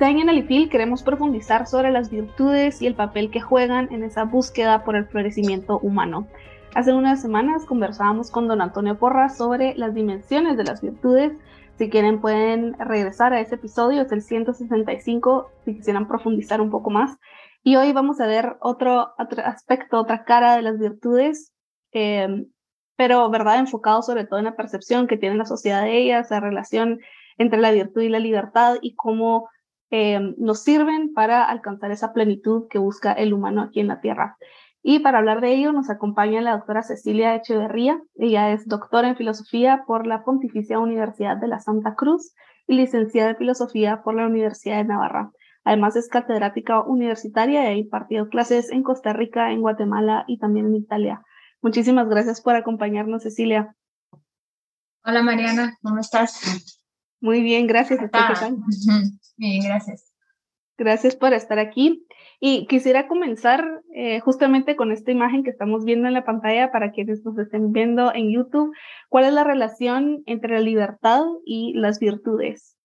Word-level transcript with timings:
Año 0.00 0.22
en 0.22 0.28
el 0.28 0.38
IFIL 0.38 0.68
queremos 0.68 1.02
profundizar 1.02 1.66
sobre 1.66 1.90
las 1.90 2.10
virtudes 2.10 2.82
y 2.82 2.86
el 2.86 2.94
papel 2.94 3.30
que 3.30 3.40
juegan 3.40 3.88
en 3.90 4.04
esa 4.04 4.24
búsqueda 4.24 4.84
por 4.84 4.96
el 4.96 5.06
florecimiento 5.06 5.78
humano. 5.80 6.28
Hace 6.74 6.92
unas 6.92 7.20
semanas 7.20 7.64
conversábamos 7.64 8.30
con 8.30 8.48
don 8.48 8.60
Antonio 8.60 8.98
Porras 8.98 9.36
sobre 9.36 9.74
las 9.76 9.94
dimensiones 9.94 10.56
de 10.56 10.64
las 10.64 10.82
virtudes. 10.82 11.32
Si 11.78 11.88
quieren 11.88 12.20
pueden 12.20 12.74
regresar 12.78 13.32
a 13.32 13.40
ese 13.40 13.56
episodio, 13.56 14.02
es 14.02 14.12
el 14.12 14.22
165, 14.22 15.50
si 15.64 15.74
quisieran 15.74 16.06
profundizar 16.06 16.60
un 16.60 16.70
poco 16.70 16.90
más. 16.90 17.18
Y 17.64 17.76
hoy 17.76 17.92
vamos 17.92 18.20
a 18.20 18.26
ver 18.26 18.56
otro, 18.60 19.14
aspecto, 19.44 19.98
otra 19.98 20.24
cara 20.24 20.54
de 20.54 20.62
las 20.62 20.78
virtudes, 20.78 21.52
em, 21.92 22.46
pero 22.96 23.28
verdad 23.30 23.58
enfocado 23.58 24.02
sobre 24.02 24.26
todo 24.26 24.38
en 24.38 24.44
la 24.44 24.56
percepción 24.56 25.06
que 25.06 25.16
tiene 25.16 25.36
la 25.36 25.46
sociedad 25.46 25.82
de 25.82 25.96
ellas, 25.96 26.30
la 26.30 26.40
relación 26.40 27.00
entre 27.38 27.58
la 27.58 27.72
virtud 27.72 28.02
y 28.02 28.10
la 28.10 28.18
libertad 28.18 28.76
y 28.82 28.94
cómo 28.94 29.48
Em, 29.90 30.34
nos 30.36 30.62
sirven 30.62 31.14
para 31.14 31.44
alcanzar 31.44 31.90
esa 31.90 32.12
plenitud 32.12 32.68
que 32.68 32.78
busca 32.78 33.12
el 33.12 33.32
humano 33.32 33.62
aquí 33.62 33.80
en 33.80 33.88
la 33.88 34.00
Tierra. 34.00 34.36
Y 34.82 35.00
para 35.00 35.18
hablar 35.18 35.40
de 35.40 35.54
ello 35.54 35.72
nos 35.72 35.90
acompaña 35.90 36.40
la 36.40 36.52
doctora 36.52 36.82
Cecilia 36.82 37.34
Echeverría. 37.34 38.00
Ella 38.16 38.52
es 38.52 38.66
doctora 38.66 39.08
en 39.08 39.16
filosofía 39.16 39.84
por 39.86 40.06
la 40.06 40.24
Pontificia 40.24 40.78
Universidad 40.78 41.36
de 41.36 41.48
la 41.48 41.58
Santa 41.58 41.94
Cruz 41.94 42.34
y 42.66 42.74
licenciada 42.74 43.30
en 43.30 43.36
filosofía 43.36 44.02
por 44.02 44.14
la 44.14 44.26
Universidad 44.26 44.76
de 44.76 44.84
Navarra. 44.84 45.30
Además 45.64 45.96
es 45.96 46.08
catedrática 46.08 46.82
universitaria 46.82 47.64
y 47.64 47.66
ha 47.66 47.76
impartido 47.76 48.28
clases 48.28 48.70
en 48.70 48.82
Costa 48.82 49.12
Rica, 49.12 49.52
en 49.52 49.60
Guatemala 49.60 50.24
y 50.26 50.38
también 50.38 50.66
en 50.66 50.76
Italia. 50.76 51.22
Muchísimas 51.60 52.08
gracias 52.08 52.40
por 52.40 52.54
acompañarnos, 52.54 53.22
Cecilia. 53.22 53.74
Hola 55.04 55.22
Mariana, 55.22 55.76
¿cómo 55.82 55.98
estás? 55.98 56.77
Muy 57.20 57.42
bien, 57.42 57.66
gracias. 57.66 58.00
Bien, 59.36 59.62
gracias. 59.64 60.12
Gracias 60.76 61.16
por 61.16 61.32
estar 61.32 61.58
aquí. 61.58 62.06
Y 62.40 62.66
quisiera 62.66 63.08
comenzar 63.08 63.82
eh, 63.94 64.20
justamente 64.20 64.76
con 64.76 64.92
esta 64.92 65.10
imagen 65.10 65.42
que 65.42 65.50
estamos 65.50 65.84
viendo 65.84 66.06
en 66.06 66.14
la 66.14 66.24
pantalla 66.24 66.70
para 66.70 66.92
quienes 66.92 67.24
nos 67.24 67.36
estén 67.36 67.72
viendo 67.72 68.14
en 68.14 68.32
YouTube. 68.32 68.72
¿Cuál 69.08 69.24
es 69.24 69.32
la 69.32 69.42
relación 69.42 70.22
entre 70.26 70.54
la 70.54 70.60
libertad 70.60 71.24
y 71.44 71.74
las 71.74 71.98
virtudes? 71.98 72.76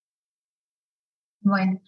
Bueno, 1.42 1.80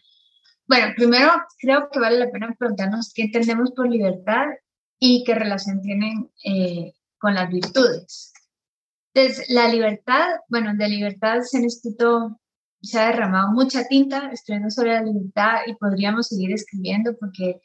bueno, 0.67 0.93
primero 0.95 1.31
creo 1.59 1.89
que 1.91 1.99
vale 1.99 2.19
la 2.19 2.31
pena 2.31 2.55
preguntarnos 2.57 3.11
qué 3.13 3.23
entendemos 3.23 3.71
por 3.71 3.89
libertad 3.89 4.47
y 4.99 5.23
qué 5.23 5.35
relación 5.35 5.81
tienen 5.81 6.29
eh, 6.43 6.93
con 7.17 7.33
las 7.35 7.49
virtudes. 7.49 8.33
Entonces, 9.15 9.49
la 9.49 9.69
libertad, 9.69 10.27
bueno, 10.49 10.73
de 10.75 10.89
libertad 10.89 11.39
se 11.39 11.57
han 11.57 11.63
escrito, 11.63 12.37
se 12.81 12.99
ha 12.99 13.07
derramado 13.07 13.53
mucha 13.53 13.85
tinta 13.85 14.29
escribiendo 14.33 14.69
sobre 14.69 14.91
la 14.91 15.03
libertad 15.03 15.59
y 15.67 15.73
podríamos 15.75 16.27
seguir 16.27 16.51
escribiendo 16.51 17.15
porque 17.17 17.61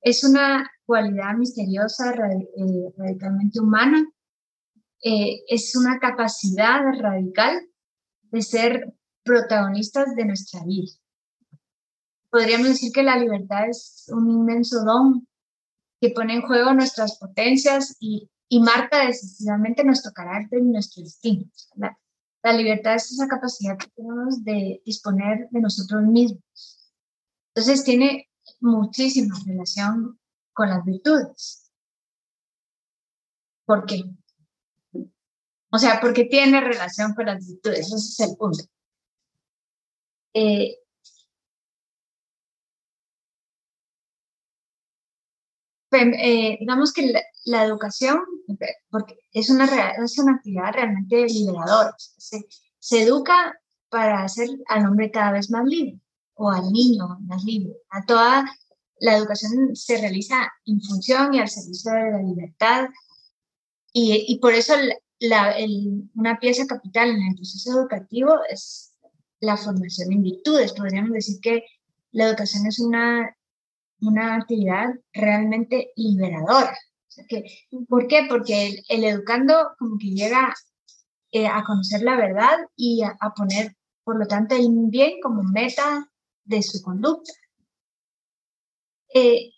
es 0.00 0.24
una 0.24 0.66
cualidad 0.86 1.34
misteriosa, 1.36 2.14
eh, 2.14 2.90
radicalmente 2.96 3.60
humana, 3.60 4.02
eh, 5.02 5.42
es 5.46 5.76
una 5.76 5.98
capacidad 5.98 6.80
radical 6.98 7.60
de 8.30 8.40
ser 8.40 8.94
protagonistas 9.24 10.14
de 10.16 10.24
nuestra 10.24 10.64
vida. 10.64 10.90
Podríamos 12.30 12.68
decir 12.68 12.92
que 12.92 13.02
la 13.02 13.18
libertad 13.18 13.68
es 13.68 14.06
un 14.08 14.30
inmenso 14.30 14.82
don 14.82 15.28
que 16.00 16.10
pone 16.10 16.36
en 16.36 16.42
juego 16.42 16.72
nuestras 16.72 17.18
potencias 17.18 17.94
y 18.00 18.30
y 18.48 18.60
marca 18.60 19.06
decisivamente 19.06 19.84
nuestro 19.84 20.12
carácter 20.12 20.60
y 20.60 20.64
nuestro 20.64 21.02
destino. 21.02 21.44
La, 21.76 21.98
la 22.42 22.52
libertad 22.52 22.94
es 22.94 23.10
esa 23.10 23.26
capacidad 23.26 23.78
que 23.78 23.88
tenemos 23.96 24.44
de 24.44 24.82
disponer 24.84 25.48
de 25.50 25.60
nosotros 25.60 26.02
mismos. 26.02 26.92
Entonces 27.54 27.84
tiene 27.84 28.28
muchísima 28.60 29.34
relación 29.46 30.18
con 30.52 30.68
las 30.68 30.84
virtudes. 30.84 31.72
¿Por 33.64 33.86
qué? 33.86 34.04
O 35.70 35.78
sea, 35.78 36.00
porque 36.00 36.24
tiene 36.24 36.60
relación 36.60 37.14
con 37.14 37.26
las 37.26 37.46
virtudes, 37.46 37.86
ese 37.86 37.96
es 37.96 38.20
el 38.20 38.36
punto. 38.36 38.64
Eh, 40.34 40.76
eh, 45.92 46.56
digamos 46.60 46.92
que 46.92 47.06
la, 47.06 47.22
educación, 47.44 48.20
porque 48.90 49.18
es 49.32 49.50
una, 49.50 49.64
es 50.02 50.18
una 50.18 50.32
actividad 50.36 50.72
realmente 50.72 51.26
liberadora, 51.26 51.94
se, 51.98 53.02
educa 53.02 53.58
para 53.88 54.24
hacer 54.24 54.48
al 54.68 54.86
hombre 54.86 55.10
cada 55.10 55.32
vez 55.32 55.50
más 55.50 55.64
libre 55.64 56.00
o 56.34 56.50
al 56.50 56.70
niño 56.72 57.18
más 57.20 57.44
libre. 57.44 57.74
A 57.90 58.04
toda 58.04 58.44
la 58.98 59.16
educación 59.16 59.74
se 59.74 59.98
realiza 59.98 60.52
en 60.66 60.80
función 60.80 61.34
y 61.34 61.40
al 61.40 61.48
servicio 61.48 61.92
de 61.92 62.10
la 62.10 62.22
libertad 62.22 62.88
y, 63.92 64.24
y 64.28 64.38
por 64.38 64.54
eso 64.54 64.74
la, 65.20 65.54
una 66.14 66.38
pieza 66.38 66.66
capital 66.66 67.10
en 67.10 67.22
el 67.28 67.34
proceso 67.36 67.78
educativo 67.78 68.34
es 68.48 68.94
la 69.40 69.56
formación 69.56 70.12
en 70.12 70.22
virtudes. 70.22 70.72
Podríamos 70.72 71.12
decir 71.12 71.40
que 71.40 71.64
la 72.12 72.28
educación 72.28 72.66
es 72.66 72.78
una 72.80 73.34
una 74.00 74.36
actividad 74.36 74.94
realmente 75.12 75.92
liberadora. 75.96 76.76
¿Por 77.88 78.06
qué? 78.08 78.26
Porque 78.28 78.82
el, 78.88 79.04
educando 79.04 79.74
como 79.78 79.98
que 79.98 80.08
llega 80.08 80.54
eh, 81.32 81.46
a 81.46 81.64
conocer 81.64 82.02
la 82.02 82.16
verdad 82.16 82.58
y 82.76 83.02
a, 83.02 83.16
poner, 83.36 83.76
por 84.04 84.18
lo 84.18 84.26
tanto, 84.26 84.54
el 84.54 84.68
bien 84.88 85.20
como 85.22 85.42
meta 85.42 86.08
de 86.44 86.62
su 86.62 86.82
conducta. 86.82 87.32
Eh, 89.14 89.50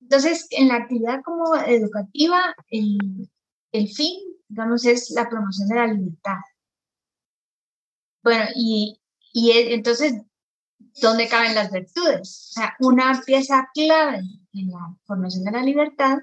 entonces, 0.00 0.46
en 0.50 0.68
la 0.68 0.76
actividad 0.76 1.20
como 1.24 1.54
educativa, 1.54 2.54
el, 2.68 2.98
el 3.72 3.88
fin, 3.88 4.18
digamos, 4.48 4.84
es 4.84 5.10
la 5.10 5.28
promoción 5.28 5.68
de 5.68 5.74
la 5.74 5.86
libertad. 5.86 6.38
Bueno, 8.22 8.44
y, 8.54 9.00
y 9.32 9.52
entonces 9.52 10.14
dónde 11.00 11.28
caben 11.28 11.54
las 11.54 11.70
virtudes. 11.70 12.50
O 12.50 12.60
sea, 12.60 12.74
una 12.80 13.22
pieza 13.24 13.68
clave 13.74 14.22
en 14.52 14.70
la 14.70 14.96
formación 15.04 15.44
de 15.44 15.52
la 15.52 15.62
libertad 15.62 16.18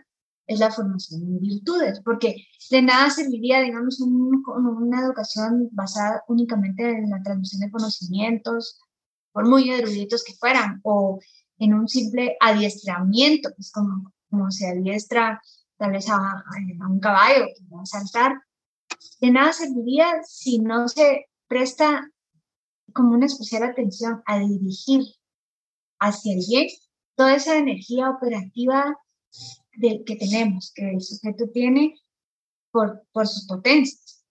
es 0.47 0.59
la 0.59 0.71
formación 0.71 1.21
en 1.21 1.39
virtudes, 1.39 2.01
porque 2.03 2.47
de 2.71 2.81
nada 2.81 3.09
serviría, 3.09 3.61
digamos, 3.61 3.99
una 3.99 5.01
educación 5.01 5.69
basada 5.73 6.23
únicamente 6.27 6.89
en 6.89 7.09
la 7.09 7.21
transmisión 7.21 7.61
de 7.61 7.71
conocimientos, 7.71 8.79
por 9.33 9.47
muy 9.47 9.69
eruditos 9.69 10.23
que 10.23 10.33
fueran, 10.33 10.79
o 10.83 11.19
en 11.59 11.73
un 11.73 11.87
simple 11.87 12.37
adiestramiento, 12.39 13.49
que 13.49 13.61
es 13.61 13.71
como, 13.71 14.13
como 14.29 14.49
se 14.49 14.69
adiestra 14.69 15.41
tal 15.77 15.91
vez 15.91 16.09
a, 16.09 16.15
a 16.15 16.87
un 16.89 16.99
caballo 16.99 17.45
que 17.45 17.75
va 17.75 17.81
a 17.81 17.85
saltar. 17.85 18.41
De 19.19 19.31
nada 19.31 19.53
serviría 19.53 20.23
si 20.23 20.59
no 20.59 20.87
se 20.87 21.25
presta 21.47 22.09
como 22.93 23.11
una 23.11 23.25
especial 23.25 23.63
atención 23.63 24.21
a 24.25 24.39
dirigir 24.39 25.03
hacia 25.99 26.33
el 26.33 26.43
bien 26.47 26.67
toda 27.15 27.35
esa 27.35 27.57
energía 27.57 28.09
operativa 28.09 28.95
de, 29.77 30.03
que 30.03 30.15
tenemos, 30.15 30.71
que 30.75 30.89
el 30.89 31.01
sujeto 31.01 31.49
tiene 31.53 31.95
por, 32.71 33.03
por 33.11 33.27
sus 33.27 33.47
potencias. 33.47 34.25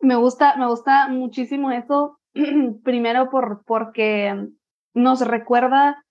Me 0.00 0.16
gusta, 0.16 0.56
me 0.56 0.66
gusta 0.66 1.08
muchísimo 1.08 1.70
eso, 1.70 2.18
primero 2.84 3.30
por, 3.30 3.64
porque 3.64 4.48
nos 4.94 5.20
recuerda 5.20 6.04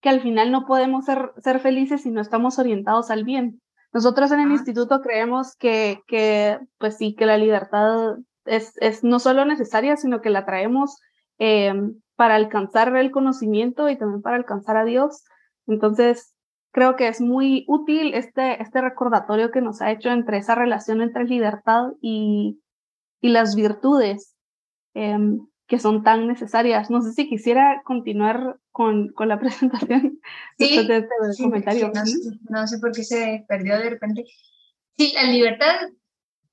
que 0.00 0.08
al 0.10 0.20
final 0.20 0.50
no 0.50 0.66
podemos 0.66 1.06
ser, 1.06 1.32
ser 1.38 1.60
felices 1.60 2.02
si 2.02 2.10
no 2.10 2.20
estamos 2.20 2.58
orientados 2.58 3.10
al 3.10 3.24
bien. 3.24 3.62
Nosotros 3.92 4.30
en 4.32 4.40
el 4.40 4.50
instituto 4.50 5.00
creemos 5.00 5.56
que, 5.56 6.00
que, 6.06 6.58
pues 6.78 6.98
sí, 6.98 7.14
que 7.14 7.24
la 7.24 7.38
libertad 7.38 8.18
es, 8.44 8.74
es 8.80 9.02
no 9.02 9.18
solo 9.18 9.44
necesaria, 9.44 9.96
sino 9.96 10.20
que 10.20 10.30
la 10.30 10.44
traemos 10.44 10.98
eh, 11.38 11.72
para 12.16 12.34
alcanzar 12.34 12.94
el 12.96 13.10
conocimiento 13.10 13.88
y 13.88 13.96
también 13.96 14.22
para 14.22 14.36
alcanzar 14.36 14.76
a 14.76 14.84
Dios. 14.84 15.24
Entonces, 15.66 16.34
creo 16.72 16.96
que 16.96 17.08
es 17.08 17.20
muy 17.20 17.64
útil 17.68 18.14
este, 18.14 18.60
este 18.62 18.80
recordatorio 18.80 19.50
que 19.50 19.60
nos 19.60 19.82
ha 19.82 19.90
hecho 19.90 20.10
entre 20.10 20.38
esa 20.38 20.54
relación 20.54 21.00
entre 21.00 21.24
libertad 21.24 21.92
y, 22.00 22.60
y 23.20 23.28
las 23.28 23.54
virtudes. 23.54 24.34
Em, 24.94 25.46
que 25.66 25.78
son 25.78 26.02
tan 26.02 26.26
necesarias. 26.26 26.90
No 26.90 27.02
sé 27.02 27.12
si 27.12 27.28
quisiera 27.28 27.82
continuar 27.84 28.58
con, 28.70 29.08
con 29.12 29.28
la 29.28 29.38
presentación 29.40 30.20
sí, 30.58 30.86
de 30.86 30.96
este 30.98 31.42
comentario. 31.42 31.92
no, 32.48 32.66
sé 32.66 32.78
por 32.78 32.92
qué 32.92 33.04
se 33.04 33.44
perdió 33.48 33.78
de 33.78 33.90
repente. 33.90 34.24
Sí, 34.96 35.12
la 35.14 35.24
libertad, 35.24 35.74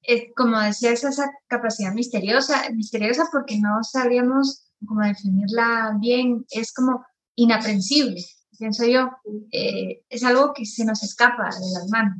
es, 0.01 0.25
como 0.35 0.59
decía, 0.59 0.91
es 0.91 1.03
esa 1.03 1.31
capacidad 1.47 1.93
misteriosa, 1.93 2.69
misteriosa 2.71 3.29
porque 3.31 3.59
no 3.59 3.83
sabíamos 3.83 4.62
cómo 4.85 5.01
definirla 5.01 5.97
bien, 5.99 6.45
es 6.49 6.73
como 6.73 7.05
inaprensible, 7.35 8.23
pienso 8.57 8.85
yo. 8.85 9.09
Eh, 9.51 10.03
es 10.09 10.23
algo 10.23 10.53
que 10.53 10.65
se 10.65 10.85
nos 10.85 11.03
escapa 11.03 11.45
de 11.45 11.71
las 11.73 11.87
manos. 11.89 12.17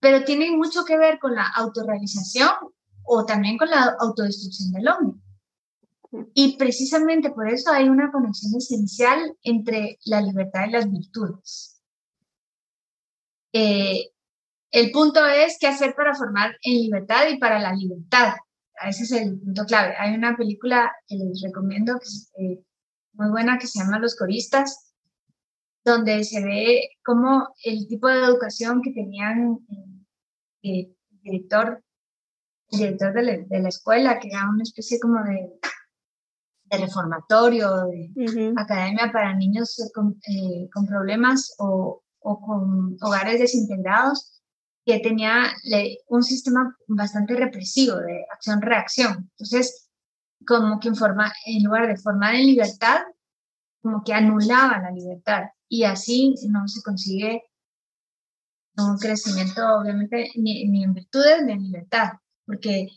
Pero 0.00 0.24
tiene 0.24 0.56
mucho 0.56 0.84
que 0.84 0.98
ver 0.98 1.18
con 1.18 1.34
la 1.34 1.46
autorrealización 1.54 2.50
o 3.04 3.24
también 3.24 3.56
con 3.56 3.70
la 3.70 3.96
autodestrucción 3.98 4.72
del 4.72 4.88
hombre. 4.88 5.20
Y 6.34 6.56
precisamente 6.56 7.30
por 7.30 7.48
eso 7.48 7.72
hay 7.72 7.88
una 7.88 8.10
conexión 8.10 8.54
esencial 8.56 9.36
entre 9.42 9.98
la 10.04 10.20
libertad 10.20 10.66
y 10.68 10.72
las 10.72 10.90
virtudes. 10.90 11.80
Eh, 13.52 14.10
el 14.70 14.90
punto 14.90 15.24
es 15.26 15.56
qué 15.58 15.66
hacer 15.66 15.94
para 15.94 16.14
formar 16.14 16.56
en 16.62 16.74
libertad 16.74 17.28
y 17.30 17.38
para 17.38 17.58
la 17.58 17.72
libertad. 17.72 18.34
Ese 18.84 19.04
es 19.04 19.12
el 19.12 19.38
punto 19.40 19.64
clave. 19.64 19.94
Hay 19.98 20.14
una 20.14 20.36
película 20.36 20.92
que 21.06 21.16
les 21.16 21.42
recomiendo, 21.42 21.98
que 21.98 22.04
es 22.04 22.32
eh, 22.38 22.62
muy 23.14 23.30
buena, 23.30 23.58
que 23.58 23.66
se 23.66 23.78
llama 23.78 23.98
Los 23.98 24.16
Coristas, 24.16 24.94
donde 25.84 26.24
se 26.24 26.44
ve 26.44 26.90
cómo 27.04 27.48
el 27.64 27.86
tipo 27.86 28.08
de 28.08 28.24
educación 28.24 28.82
que 28.82 28.92
tenían 28.92 29.58
eh, 30.62 30.90
el 30.90 30.96
director, 31.22 31.82
director 32.70 33.12
de 33.14 33.22
la, 33.22 33.36
de 33.38 33.60
la 33.60 33.68
escuela, 33.68 34.18
que 34.18 34.28
era 34.28 34.48
una 34.48 34.62
especie 34.62 34.98
como 35.00 35.22
de 35.22 35.58
de 36.70 36.78
reformatorio, 36.78 37.86
de 37.86 38.52
academia 38.56 39.10
para 39.12 39.34
niños 39.34 39.76
con, 39.94 40.18
eh, 40.28 40.68
con 40.72 40.86
problemas 40.86 41.54
o, 41.58 42.02
o, 42.20 42.40
con 42.40 42.96
hogares 43.00 43.40
desintegrados, 43.40 44.35
que 44.86 45.00
tenía 45.00 45.52
un 46.06 46.22
sistema 46.22 46.76
bastante 46.86 47.34
represivo 47.34 47.96
de 47.96 48.24
acción-reacción. 48.32 49.28
Entonces, 49.32 49.90
como 50.46 50.78
que 50.78 50.88
en, 50.88 50.94
forma, 50.94 51.32
en 51.44 51.64
lugar 51.64 51.88
de 51.88 51.96
formar 51.96 52.36
en 52.36 52.46
libertad, 52.46 53.00
como 53.82 54.04
que 54.04 54.14
anulaba 54.14 54.78
la 54.78 54.92
libertad 54.92 55.42
y 55.68 55.82
así 55.82 56.36
no 56.48 56.68
se 56.68 56.82
consigue 56.82 57.42
un 58.76 58.96
crecimiento, 58.98 59.62
obviamente, 59.76 60.30
ni, 60.36 60.68
ni 60.68 60.84
en 60.84 60.94
virtudes 60.94 61.42
ni 61.44 61.52
en 61.54 61.64
libertad, 61.64 62.12
porque 62.44 62.88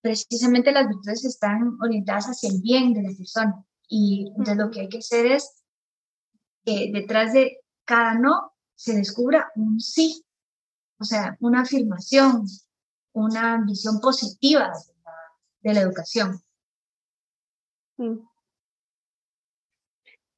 precisamente 0.00 0.72
las 0.72 0.88
virtudes 0.88 1.22
están 1.26 1.76
orientadas 1.82 2.26
hacia 2.26 2.48
el 2.48 2.62
bien 2.62 2.94
de 2.94 3.02
la 3.02 3.10
persona. 3.14 3.62
Y 3.88 4.28
entonces 4.28 4.56
lo 4.56 4.70
que 4.70 4.80
hay 4.80 4.88
que 4.88 4.98
hacer 4.98 5.26
es 5.26 5.62
que 6.64 6.90
detrás 6.94 7.34
de 7.34 7.58
cada 7.84 8.14
no 8.14 8.52
se 8.74 8.96
descubra 8.96 9.50
un 9.56 9.80
sí, 9.80 10.25
o 10.98 11.04
sea, 11.04 11.36
una 11.40 11.60
afirmación, 11.62 12.46
una 13.12 13.62
visión 13.66 14.00
positiva 14.00 14.72
de 15.62 15.74
la, 15.74 15.80
educación. 15.80 16.40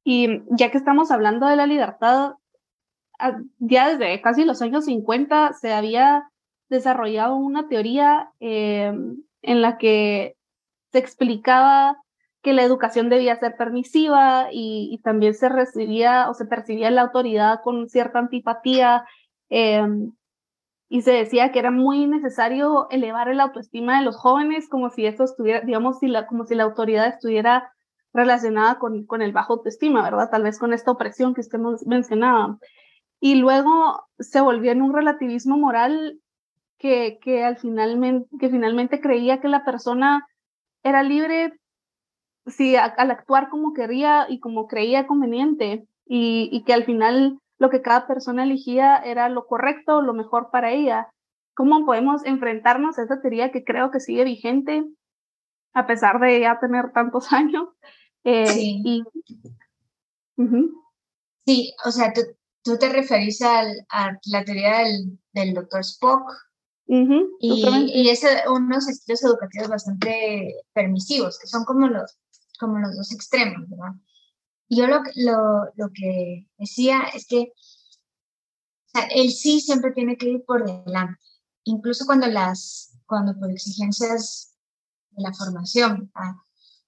Y 0.03 0.41
ya 0.49 0.71
que 0.71 0.77
estamos 0.77 1.11
hablando 1.11 1.47
de 1.47 1.55
la 1.55 1.67
libertad, 1.67 2.33
ya 3.59 3.89
desde 3.89 4.21
casi 4.21 4.45
los 4.45 4.61
años 4.61 4.85
50 4.85 5.53
se 5.53 5.73
había 5.73 6.31
desarrollado 6.69 7.35
una 7.35 7.67
teoría 7.67 8.31
eh, 8.39 8.93
en 9.41 9.61
la 9.61 9.77
que 9.77 10.37
se 10.91 10.99
explicaba 10.99 11.97
que 12.41 12.53
la 12.53 12.63
educación 12.63 13.09
debía 13.09 13.39
ser 13.39 13.57
permisiva 13.57 14.47
y, 14.51 14.99
también 15.03 15.33
se 15.33 15.49
recibía 15.49 16.29
o 16.29 16.33
se 16.33 16.45
percibía 16.45 16.89
la 16.91 17.01
autoridad 17.01 17.61
con 17.63 17.89
cierta 17.89 18.19
antipatía 18.19 19.05
em, 19.49 20.13
y 20.89 21.03
se 21.03 21.11
decía 21.11 21.51
que 21.51 21.59
era 21.59 21.69
muy 21.69 22.07
necesario 22.07 22.89
elevar 22.89 23.33
la 23.35 23.43
autoestima 23.43 23.99
de 23.99 24.05
los 24.05 24.17
jóvenes 24.17 24.67
como 24.67 24.89
si 24.89 25.05
eso 25.05 25.23
estuviera, 25.23 25.61
digamos, 25.61 25.99
si 25.99 26.07
la, 26.07 26.25
como 26.25 26.45
si 26.45 26.55
la 26.55 26.63
autoridad 26.63 27.07
estuviera 27.07 27.71
relacionada 28.11 28.79
con, 28.79 29.05
con 29.05 29.21
el 29.21 29.31
bajo 29.31 29.53
autoestima, 29.53 30.01
¿verdad? 30.01 30.31
Tal 30.31 30.41
vez 30.41 30.57
con 30.57 30.73
esta 30.73 30.89
opresión 30.89 31.35
que 31.35 31.41
usted 31.41 31.59
mencionaba. 31.85 32.57
Y 33.19 33.35
luego 33.35 34.03
se 34.17 34.41
volvió 34.41 34.71
en 34.71 34.81
un 34.81 34.91
relativismo 34.91 35.57
moral 35.57 36.19
que, 36.79 37.19
que, 37.21 37.43
al 37.43 37.57
finalmente, 37.57 38.27
que 38.39 38.49
finalmente 38.49 38.99
creía 38.99 39.41
que 39.41 39.47
la 39.47 39.63
persona 39.63 40.27
era 40.81 41.03
libre 41.03 41.53
si 42.47 42.75
al 42.75 43.11
actuar 43.11 43.49
como 43.49 43.73
quería 43.73 44.25
y 44.27 44.39
como 44.39 44.65
creía 44.65 45.05
conveniente 45.05 45.85
y, 46.07 46.49
y, 46.51 46.63
que 46.63 46.73
al 46.73 46.85
final 46.85 47.37
lo 47.59 47.69
que 47.69 47.81
cada 47.81 48.07
persona 48.07 48.43
elegía 48.43 48.97
era 48.97 49.29
lo 49.29 49.45
correcto, 49.45 50.01
lo 50.01 50.13
mejor 50.13 50.49
para 50.51 50.71
ella. 50.71 51.09
¿Cómo 51.53 51.85
podemos 51.85 52.25
enfrentarnos 52.25 52.97
a 52.97 53.03
esa 53.03 53.21
teoría 53.21 53.51
que 53.51 53.63
creo 53.63 53.91
que 53.91 53.99
sigue 53.99 54.23
vigente 54.23 54.85
a 55.73 55.85
pesar 55.85 56.19
de 56.19 56.39
ya 56.39 56.59
tener 56.59 56.91
tantos 56.93 57.31
años? 57.33 57.67
Eh, 58.23 58.47
sí. 58.47 58.81
Y, 58.83 59.03
sí, 61.45 61.73
o 61.85 61.91
sea, 61.91 62.13
tú, 62.13 62.21
tú 62.63 62.77
te 62.77 62.89
referís 62.89 63.41
al, 63.41 63.85
a 63.89 64.17
la 64.25 64.45
teoría 64.45 64.79
del, 64.79 65.19
del 65.33 65.53
doctor 65.53 65.81
Spock, 65.81 66.31
y, 66.91 67.29
y, 67.39 68.09
es 68.09 68.25
unos 68.49 68.89
estilos 68.89 69.23
educativos 69.23 69.67
bastante 69.67 70.55
permisivos, 70.73 71.37
que 71.37 71.45
son 71.45 71.63
como 71.63 71.87
los, 71.87 72.17
como 72.59 72.79
los 72.79 72.95
dos 72.95 73.11
extremos, 73.13 73.69
¿verdad? 73.69 73.93
Yo 74.69 74.87
lo, 74.87 75.01
lo, 75.15 75.65
lo 75.75 75.89
que 75.93 76.47
decía 76.57 77.03
es 77.13 77.25
que 77.25 77.53
o 78.89 78.91
sea, 78.91 79.07
el 79.15 79.31
sí 79.31 79.61
siempre 79.61 79.91
tiene 79.91 80.17
que 80.17 80.29
ir 80.29 80.45
por 80.45 80.65
delante, 80.65 81.19
incluso 81.63 82.05
cuando, 82.05 82.27
las, 82.27 82.97
cuando 83.05 83.37
por 83.39 83.51
exigencias 83.51 84.55
de 85.11 85.23
la 85.23 85.33
formación 85.33 86.11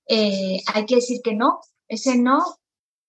eh, 0.08 0.62
hay 0.74 0.86
que 0.86 0.96
decir 0.96 1.22
que 1.24 1.36
no, 1.36 1.60
ese 1.88 2.18
no 2.18 2.44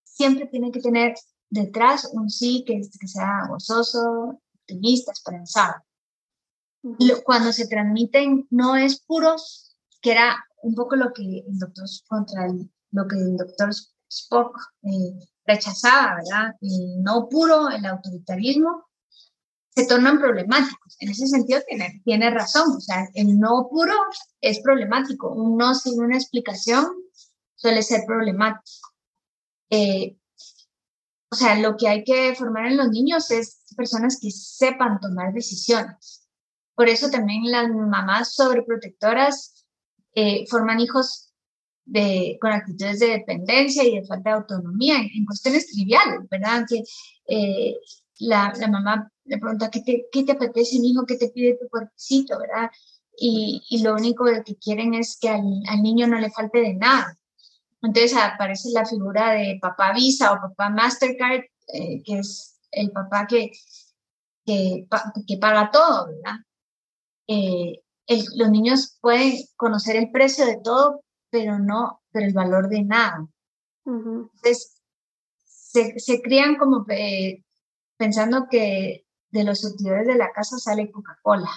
siempre 0.05 0.47
tiene 0.47 0.71
que 0.71 0.81
tener 0.81 1.15
detrás 1.49 2.09
un 2.13 2.29
sí 2.31 2.65
que, 2.67 2.81
que 3.01 3.09
sea 3.09 3.47
gozoso, 3.49 4.41
optimista, 4.61 5.13
esperanzado. 5.13 5.75
Cuando 7.25 7.53
se 7.53 7.69
transmiten 7.69 8.47
no 8.51 8.77
es 8.77 9.01
puros, 9.01 9.77
que 10.01 10.13
era 10.13 10.37
un 10.63 10.75
poco 10.75 10.97
lo 10.97 11.13
que 11.13 11.23
el 11.47 11.59
doctor, 11.59 11.87
contra 12.09 12.49
lo 12.91 13.09
que 13.09 13.17
el 13.17 13.37
doctor 13.37 13.71
Spock 14.13 14.59
eh, 14.83 15.19
rechazaba, 15.47 16.17
¿verdad? 16.17 16.55
El 16.61 17.03
no 17.03 17.29
puro, 17.29 17.71
el 17.71 17.85
autoritarismo, 17.87 18.87
se 19.75 19.87
tornan 19.87 20.19
problemáticos. 20.19 20.97
En 21.01 21.11
ese 21.11 21.27
sentido 21.27 21.61
tiene, 21.67 22.03
tiene 22.05 22.31
razón, 22.31 22.77
o 22.77 22.81
sea, 22.81 23.09
el 23.15 23.39
no 23.39 23.69
puro 23.71 23.95
es 24.41 24.61
problemático, 24.61 25.33
un 25.33 25.57
no 25.57 25.75
sin 25.75 25.99
una 26.01 26.17
explicación 26.17 26.87
suele 27.55 27.83
ser 27.83 28.03
problemático. 28.07 28.89
Eh, 29.71 30.19
o 31.31 31.35
sea, 31.35 31.55
lo 31.59 31.77
que 31.79 31.89
hay 31.89 32.05
que 32.05 32.35
formar 32.35 32.67
en 32.67 32.77
los 32.77 32.91
niños 32.91 33.31
es 33.31 33.65
personas 33.75 34.19
que 34.21 34.31
sepan 34.31 35.01
tomar 35.01 35.33
decisiones, 35.33 36.29
por 36.75 36.89
eso 36.89 37.09
también 37.11 37.51
las 37.51 37.71
mamás 37.71 38.35
sobreprotectoras 38.35 39.65
eh, 40.15 40.45
forman 40.49 40.81
hijos 40.81 41.32
de, 41.85 42.39
con 42.41 42.53
actitudes 42.53 43.01
de 43.01 43.09
dependencia 43.09 43.85
y 43.85 43.97
de 43.97 44.07
falta 44.07 44.31
de 44.31 44.37
autonomía 44.37 44.97
en, 44.99 45.25
cuestiones 45.25 45.67
triviales, 45.67 46.21
¿verdad? 46.31 46.65
Que 46.69 46.83
eh, 47.27 47.77
la, 48.21 48.53
la, 48.59 48.69
mamá 48.69 49.11
le 49.25 49.39
pregunta, 49.39 49.71
¿qué 49.71 49.81
te, 49.81 50.07
¿qué 50.13 50.25
te 50.25 50.33
apetece, 50.33 50.79
mi 50.79 50.91
hijo? 50.91 51.07
¿Qué 51.07 51.17
te 51.17 51.29
pide 51.29 51.59
tu 51.61 51.69
cuerpecito, 51.69 52.39
verdad? 52.39 52.71
Y, 53.17 53.63
y, 53.69 53.83
lo 53.83 53.95
único 53.95 54.25
que 54.45 54.57
quieren 54.57 54.95
es 54.95 55.19
que 55.21 55.29
al, 55.29 55.45
al, 55.69 55.83
niño 55.83 56.07
no 56.07 56.19
le 56.19 56.31
falte 56.31 56.61
de 56.61 56.75
nada. 56.75 57.19
Entonces 57.83 58.15
aparece 58.17 58.71
la 58.73 58.87
figura 58.87 59.33
de 59.33 59.59
papá 59.61 59.93
Visa 59.93 60.33
o 60.33 60.41
papá 60.41 60.71
Mastercard, 60.71 61.43
eh, 61.75 62.03
que 62.05 62.19
es 62.19 62.59
el 62.71 62.91
papá 62.91 63.27
que, 63.27 63.53
que, 64.47 64.87
que 65.27 65.37
paga 65.37 65.71
todo, 65.71 66.07
¿verdad? 66.07 66.37
Eh, 67.27 67.83
los 68.37 68.51
niños 68.51 68.99
pueden 69.01 69.35
conocer 69.57 69.97
el 69.97 70.11
precio 70.11 70.47
de 70.47 70.59
todo, 70.63 71.03
pero 71.33 71.59
no, 71.59 72.03
pero 72.13 72.27
el 72.27 72.35
valor 72.35 72.69
de 72.69 72.85
nada. 72.85 73.27
Entonces, 73.87 74.83
se, 75.45 75.99
se, 75.99 76.21
crían 76.21 76.57
como 76.57 76.85
eh, 76.91 77.43
pensando 77.97 78.47
que 78.51 79.07
de 79.31 79.45
los 79.45 79.63
surtidores 79.63 80.07
de 80.07 80.17
la 80.17 80.31
casa 80.31 80.59
sale 80.59 80.91
Coca-Cola. 80.91 81.51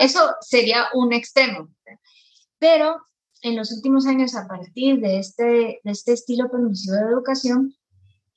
Eso 0.00 0.34
sería 0.40 0.88
un 0.94 1.12
extremo. 1.12 1.68
Pero 2.58 3.06
en 3.40 3.54
los 3.54 3.70
últimos 3.70 4.04
años, 4.06 4.34
a 4.34 4.48
partir 4.48 5.00
de 5.00 5.20
este, 5.20 5.80
de 5.84 5.90
este 5.92 6.14
estilo 6.14 6.50
permisivo 6.50 6.96
de 6.96 7.12
educación, 7.12 7.76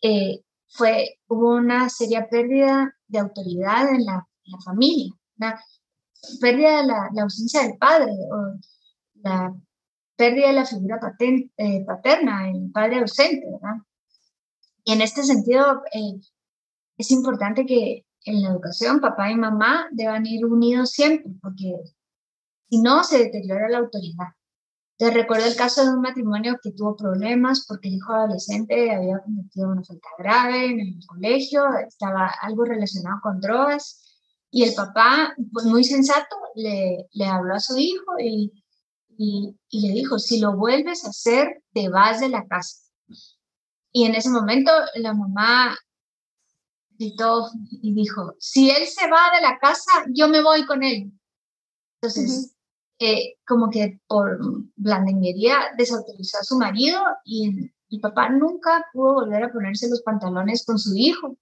eh, 0.04 0.44
fue, 0.70 1.20
hubo 1.28 1.56
una 1.56 1.90
seria 1.90 2.30
pérdida 2.30 2.96
de 3.08 3.18
autoridad 3.18 3.90
en 3.90 4.06
la, 4.06 4.28
en 4.44 4.52
la 4.52 4.62
familia 4.64 5.14
pérdida 6.42 6.82
de 6.82 6.88
la, 6.88 7.10
la, 7.14 7.24
ausencia 7.24 7.64
del 7.64 7.78
padre 7.78 8.12
o 8.12 8.60
la 9.24 9.54
pérdida 10.18 10.48
de 10.48 10.54
la 10.54 10.66
figura 10.66 11.00
eh, 11.58 11.86
paterna, 11.86 12.50
el 12.50 12.72
padre 12.72 13.00
ausente, 13.00 13.46
¿verdad? 13.50 13.78
Y 14.84 14.94
en 14.94 15.02
este 15.02 15.24
sentido, 15.24 15.84
eh, 15.94 16.20
es 16.98 17.12
importante 17.12 17.66
que 17.66 18.06
en 18.26 18.42
la 18.42 18.50
educación 18.50 19.00
papá 19.00 19.32
y 19.32 19.36
mamá 19.36 19.88
deban 19.92 20.26
ir 20.26 20.46
unidos 20.46 20.92
siempre, 20.92 21.32
porque 21.42 21.76
si 22.70 22.82
no, 22.82 23.04
se 23.04 23.20
deteriora 23.20 23.70
la 23.70 23.78
autoridad. 23.78 24.28
Te 24.98 25.12
recuerdo 25.12 25.46
el 25.46 25.56
caso 25.56 25.84
de 25.84 25.92
un 25.92 26.02
matrimonio 26.02 26.58
que 26.62 26.72
tuvo 26.72 26.98
problemas 26.98 27.66
porque 27.68 27.88
el 27.88 27.96
hijo 27.96 28.14
adolescente 28.14 28.92
había 28.92 29.20
cometido 29.20 29.70
una 29.70 29.84
falta 29.84 30.10
grave 30.18 30.66
en 30.72 30.80
el 30.80 31.00
colegio, 31.06 31.64
estaba 31.88 32.34
algo 32.42 32.66
relacionado 32.66 33.20
con 33.22 33.40
drogas 33.40 34.04
y 34.50 34.64
el 34.64 34.74
papá, 34.74 35.36
pues 35.54 35.66
muy 35.66 35.84
sensato, 35.84 36.36
le, 36.56 37.08
le 37.12 37.26
habló 37.26 37.54
a 37.54 37.60
su 37.60 37.78
hijo 37.78 38.18
y, 38.20 38.52
y, 39.18 39.58
y 39.70 39.88
le 39.88 39.94
dijo, 39.94 40.20
si 40.20 40.40
lo 40.40 40.56
vuelves 40.56 41.06
a 41.06 41.10
hacer, 41.10 41.64
te 41.74 41.90
vas 41.90 42.20
de 42.20 42.30
la 42.30 42.46
casa. 42.48 42.78
Y 43.92 44.06
en 44.06 44.16
ese 44.16 44.30
momento 44.30 44.72
la 44.96 45.14
mamá 45.14 45.76
gritó 46.98 47.50
y 47.82 47.94
dijo, 47.94 48.36
si 48.40 48.70
él 48.70 48.86
se 48.88 49.10
va 49.10 49.36
de 49.36 49.42
la 49.42 49.58
casa, 49.60 49.92
yo 50.14 50.28
me 50.28 50.42
voy 50.42 50.66
con 50.66 50.84
él. 50.84 51.12
Entonces, 52.02 52.56
eh, 53.00 53.36
como 53.46 53.70
que 53.70 54.00
por 54.08 54.40
blandenguería 54.76 55.58
desautorizó 55.78 56.40
a 56.40 56.44
su 56.44 56.58
marido 56.58 57.00
y 57.24 57.72
el 57.90 58.02
papá 58.02 58.30
nunca 58.30 58.86
pudo 58.92 59.16
volver 59.16 59.44
a 59.44 59.52
ponerse 59.52 59.90
los 59.90 60.02
pantalones 60.02 60.66
con 60.66 60.80
su 60.80 60.96
hijo 60.96 61.38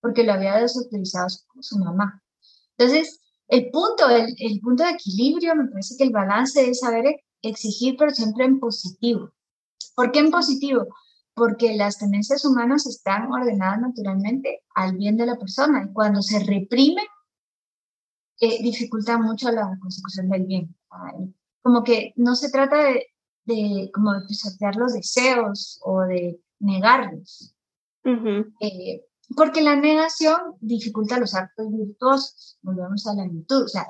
porque 0.00 0.24
lo 0.24 0.32
había 0.32 0.56
desautorizado 0.56 1.28
su, 1.60 1.78
mamá. 1.78 2.22
Entonces, 2.76 3.20
el 3.48 3.70
punto, 3.70 4.08
el, 4.08 4.34
el, 4.38 4.60
punto 4.60 4.84
de 4.84 4.90
equilibrio, 4.90 5.54
me 5.54 5.68
parece 5.68 5.96
que 5.96 6.04
el 6.04 6.10
balance 6.10 6.68
es 6.68 6.80
saber 6.80 7.20
exigir, 7.42 7.96
pero 7.98 8.10
siempre 8.10 8.44
en 8.44 8.58
positivo. 8.58 9.32
¿Por 9.94 10.12
qué 10.12 10.20
en 10.20 10.30
positivo? 10.30 10.86
Porque 11.34 11.76
las 11.76 11.98
tendencias 11.98 12.44
humanas 12.44 12.86
están 12.86 13.30
ordenadas 13.30 13.80
naturalmente 13.80 14.62
al 14.74 14.96
bien 14.96 15.16
de 15.16 15.26
la 15.26 15.36
persona 15.36 15.84
y 15.84 15.92
cuando 15.92 16.22
se 16.22 16.40
reprime, 16.40 17.02
eh, 18.40 18.62
dificulta 18.62 19.18
mucho 19.18 19.50
la 19.50 19.76
consecución 19.80 20.28
del 20.28 20.44
bien. 20.44 20.74
Como 21.62 21.82
que 21.82 22.12
no 22.16 22.34
se 22.34 22.50
trata 22.50 22.76
de, 22.84 23.06
de 23.44 23.90
como 23.92 24.12
de 24.12 24.26
pisotear 24.26 24.76
los 24.76 24.94
deseos 24.94 25.80
o 25.82 26.02
de 26.02 26.40
negarlos. 26.60 27.54
Eh, 28.60 29.04
porque 29.36 29.62
la 29.62 29.76
negación 29.76 30.38
dificulta 30.60 31.18
los 31.18 31.34
actos 31.34 31.66
virtuosos. 31.70 32.58
Volvemos 32.62 33.06
a 33.06 33.14
la 33.14 33.26
virtud. 33.26 33.64
O 33.64 33.68
sea, 33.68 33.86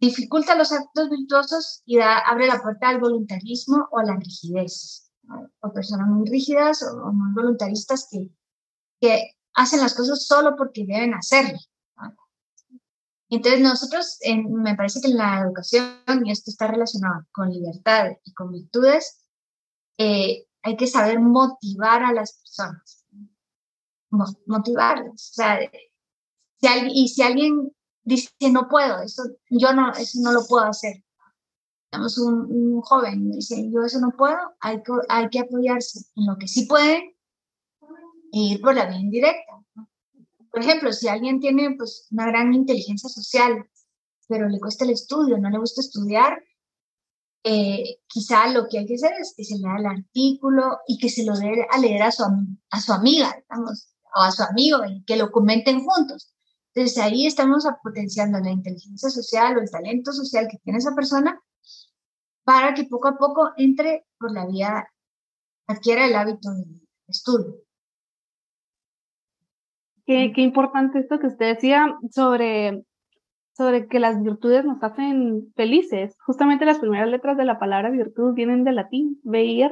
dificulta 0.00 0.56
los 0.56 0.72
actos 0.72 1.10
virtuosos 1.10 1.82
y 1.84 1.98
da, 1.98 2.18
abre 2.18 2.46
la 2.46 2.60
puerta 2.60 2.88
al 2.88 3.00
voluntarismo 3.00 3.88
o 3.90 3.98
a 3.98 4.04
la 4.04 4.16
rigidez. 4.16 5.10
O 5.60 5.72
personas 5.72 6.08
muy 6.08 6.28
rígidas 6.28 6.82
o, 6.82 7.12
muy 7.12 7.32
voluntaristas 7.32 8.08
que, 8.10 8.30
que 9.00 9.36
hacen 9.54 9.80
las 9.80 9.94
cosas 9.94 10.26
solo 10.26 10.56
porque 10.56 10.84
deben 10.86 11.14
hacerlo. 11.14 11.58
Entonces 13.30 13.60
nosotros, 13.60 14.18
me 14.48 14.74
parece 14.74 15.00
que 15.00 15.06
en 15.06 15.16
la 15.16 15.40
educación, 15.40 16.02
y 16.24 16.32
esto 16.32 16.50
está 16.50 16.66
relacionado 16.66 17.26
con 17.30 17.48
libertad 17.48 18.10
y 18.24 18.32
con 18.34 18.50
virtudes, 18.50 19.24
eh, 19.98 20.48
hay 20.62 20.76
que 20.76 20.88
saber 20.88 21.20
motivar 21.20 22.02
a 22.02 22.12
las 22.12 22.32
personas. 22.32 22.99
Motivarlas. 24.10 25.30
O 25.30 25.34
sea, 25.34 25.58
y 26.92 27.08
si 27.08 27.22
alguien 27.22 27.72
dice, 28.02 28.30
no 28.50 28.68
puedo, 28.68 29.02
eso, 29.02 29.22
yo 29.48 29.72
no, 29.72 29.92
eso 29.92 30.18
no 30.22 30.32
lo 30.32 30.46
puedo 30.46 30.64
hacer. 30.64 31.04
Tenemos 31.90 32.18
un, 32.18 32.80
joven 32.82 33.32
dice, 33.32 33.68
yo 33.70 33.82
eso 33.82 34.00
no 34.00 34.12
puedo, 34.16 34.38
hay 34.60 34.82
que, 34.82 34.92
hay 35.08 35.28
que 35.28 35.40
apoyarse 35.40 36.00
en 36.16 36.26
lo 36.26 36.36
que 36.38 36.48
sí 36.48 36.66
puede 36.66 37.16
e 38.32 38.38
ir 38.38 38.60
por 38.60 38.74
la 38.74 38.86
vía 38.86 38.98
indirecta. 38.98 39.64
Por 40.50 40.60
ejemplo, 40.60 40.92
si 40.92 41.08
alguien 41.08 41.40
tiene 41.40 41.74
pues, 41.76 42.06
una 42.10 42.26
gran 42.26 42.54
inteligencia 42.54 43.08
social, 43.08 43.68
pero 44.28 44.48
le 44.48 44.60
cuesta 44.60 44.84
el 44.84 44.90
estudio, 44.90 45.38
no 45.38 45.50
le 45.50 45.58
gusta 45.58 45.80
estudiar, 45.80 46.42
eh, 47.42 48.00
quizá 48.06 48.52
lo 48.52 48.68
que 48.68 48.78
hay 48.78 48.86
que 48.86 48.94
hacer 48.94 49.12
es 49.18 49.34
que 49.36 49.44
se 49.44 49.56
lea 49.58 49.76
el 49.78 49.86
artículo 49.86 50.78
y 50.86 50.98
que 50.98 51.08
se 51.08 51.24
lo 51.24 51.36
dé 51.36 51.66
a 51.70 51.78
leer 51.78 52.02
a 52.02 52.12
su, 52.12 52.24
a 52.70 52.80
su 52.80 52.92
amiga, 52.92 53.34
digamos, 53.48 53.89
a 54.14 54.30
su 54.30 54.42
amigo 54.42 54.78
y 54.86 55.04
que 55.04 55.16
lo 55.16 55.30
comenten 55.30 55.84
juntos. 55.84 56.34
Entonces 56.74 56.98
ahí 56.98 57.26
estamos 57.26 57.66
potenciando 57.82 58.38
la 58.38 58.50
inteligencia 58.50 59.10
social 59.10 59.56
o 59.56 59.60
el 59.60 59.70
talento 59.70 60.12
social 60.12 60.48
que 60.50 60.58
tiene 60.58 60.78
esa 60.78 60.94
persona 60.94 61.40
para 62.44 62.74
que 62.74 62.84
poco 62.84 63.08
a 63.08 63.16
poco 63.16 63.50
entre 63.56 64.06
por 64.18 64.32
la 64.32 64.46
vía, 64.46 64.86
adquiera 65.66 66.06
el 66.06 66.14
hábito 66.14 66.50
de 66.50 66.64
estudio. 67.08 67.54
Qué, 70.04 70.32
qué 70.34 70.42
importante 70.42 70.98
esto 70.98 71.18
que 71.18 71.28
usted 71.28 71.54
decía 71.54 71.96
sobre, 72.10 72.84
sobre 73.56 73.88
que 73.88 74.00
las 74.00 74.22
virtudes 74.22 74.64
nos 74.64 74.82
hacen 74.82 75.52
felices. 75.54 76.16
Justamente 76.26 76.64
las 76.64 76.78
primeras 76.78 77.08
letras 77.08 77.36
de 77.36 77.44
la 77.44 77.58
palabra 77.58 77.90
virtud 77.90 78.34
vienen 78.34 78.64
del 78.64 78.76
latín, 78.76 79.20
vir, 79.22 79.70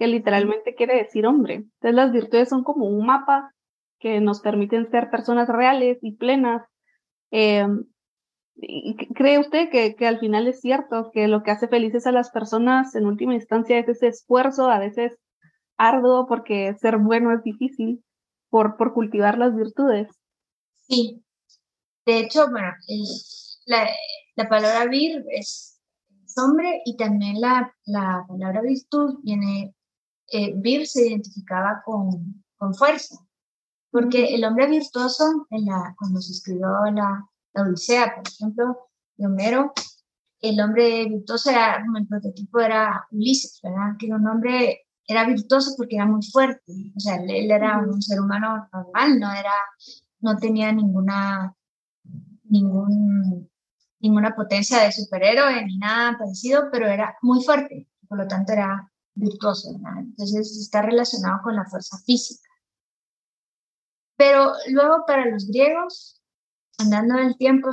que 0.00 0.06
literalmente 0.06 0.74
quiere 0.74 0.96
decir 0.96 1.26
hombre. 1.26 1.56
Entonces 1.56 1.94
las 1.94 2.10
virtudes 2.10 2.48
son 2.48 2.64
como 2.64 2.86
un 2.86 3.04
mapa 3.04 3.52
que 3.98 4.18
nos 4.22 4.40
permiten 4.40 4.90
ser 4.90 5.10
personas 5.10 5.46
reales 5.46 5.98
y 6.00 6.16
plenas. 6.16 6.62
Eh, 7.30 7.66
¿Cree 9.14 9.38
usted 9.38 9.68
que, 9.70 9.94
que, 9.96 10.06
al 10.06 10.18
final 10.18 10.48
es 10.48 10.60
cierto 10.60 11.10
que 11.12 11.28
lo 11.28 11.42
que 11.42 11.50
hace 11.50 11.68
felices 11.68 12.06
a 12.06 12.12
las 12.12 12.30
personas 12.30 12.94
en 12.94 13.04
última 13.04 13.34
instancia 13.34 13.78
es 13.78 13.88
ese 13.88 14.08
esfuerzo, 14.08 14.70
a 14.70 14.78
veces 14.78 15.18
arduo, 15.76 16.26
porque 16.26 16.74
ser 16.80 16.96
bueno 16.96 17.34
es 17.34 17.42
difícil, 17.42 18.02
por, 18.48 18.78
por 18.78 18.94
cultivar 18.94 19.36
las 19.36 19.54
virtudes. 19.54 20.08
Sí, 20.88 21.22
de 22.06 22.20
hecho, 22.20 22.48
bueno, 22.50 22.72
la, 23.66 23.86
la, 24.34 24.48
palabra 24.48 24.86
vir 24.86 25.24
es, 25.28 25.78
hombre 26.38 26.80
y 26.86 26.96
también 26.96 27.38
la, 27.38 27.74
la 27.84 28.24
palabra 28.26 28.62
virtud 28.62 29.18
viene, 29.22 29.74
eh, 30.30 30.52
vir 30.56 30.86
se 30.86 31.08
identificaba 31.08 31.82
con, 31.84 32.44
con 32.56 32.74
fuerza, 32.74 33.16
porque 33.90 34.34
el 34.34 34.44
hombre 34.44 34.68
virtuoso, 34.68 35.46
en 35.50 35.66
la, 35.66 35.94
cuando 35.98 36.20
se 36.20 36.32
escribió 36.32 36.68
la, 36.94 37.28
la 37.54 37.62
Odisea, 37.62 38.14
por 38.14 38.28
ejemplo, 38.28 38.88
de 39.16 39.26
Homero, 39.26 39.72
el 40.40 40.60
hombre 40.60 41.06
virtuoso 41.06 41.50
era, 41.50 41.84
el 41.96 42.06
prototipo 42.06 42.60
era 42.60 43.06
Ulises, 43.10 43.60
¿verdad? 43.62 43.96
Que 43.98 44.06
era 44.06 44.16
un 44.16 44.26
hombre 44.26 44.86
era 45.10 45.24
virtuoso 45.26 45.74
porque 45.76 45.96
era 45.96 46.06
muy 46.06 46.22
fuerte, 46.22 46.72
o 46.96 47.00
sea, 47.00 47.16
él, 47.16 47.50
era 47.50 47.78
un 47.78 48.00
ser 48.00 48.20
humano 48.20 48.68
normal, 48.72 49.18
no 49.18 49.32
era, 49.32 49.52
no 50.20 50.36
tenía 50.36 50.72
ninguna, 50.72 51.52
ningún, 52.44 53.50
ninguna 53.98 54.36
potencia 54.36 54.84
de 54.84 54.92
superhéroe 54.92 55.66
ni 55.66 55.78
nada 55.78 56.16
parecido, 56.16 56.68
pero 56.70 56.86
era 56.86 57.16
muy 57.22 57.42
fuerte, 57.42 57.88
por 58.08 58.18
lo 58.18 58.28
tanto 58.28 58.52
era 58.52 58.92
virtuoso, 59.20 59.70
entonces 59.98 60.56
está 60.58 60.82
relacionado 60.82 61.40
con 61.42 61.56
la 61.56 61.64
fuerza 61.66 61.96
física. 62.04 62.48
Pero 64.16 64.52
luego 64.68 65.04
para 65.06 65.26
los 65.26 65.46
griegos, 65.46 66.20
andando 66.78 67.18
en 67.18 67.28
el 67.28 67.36
tiempo, 67.36 67.70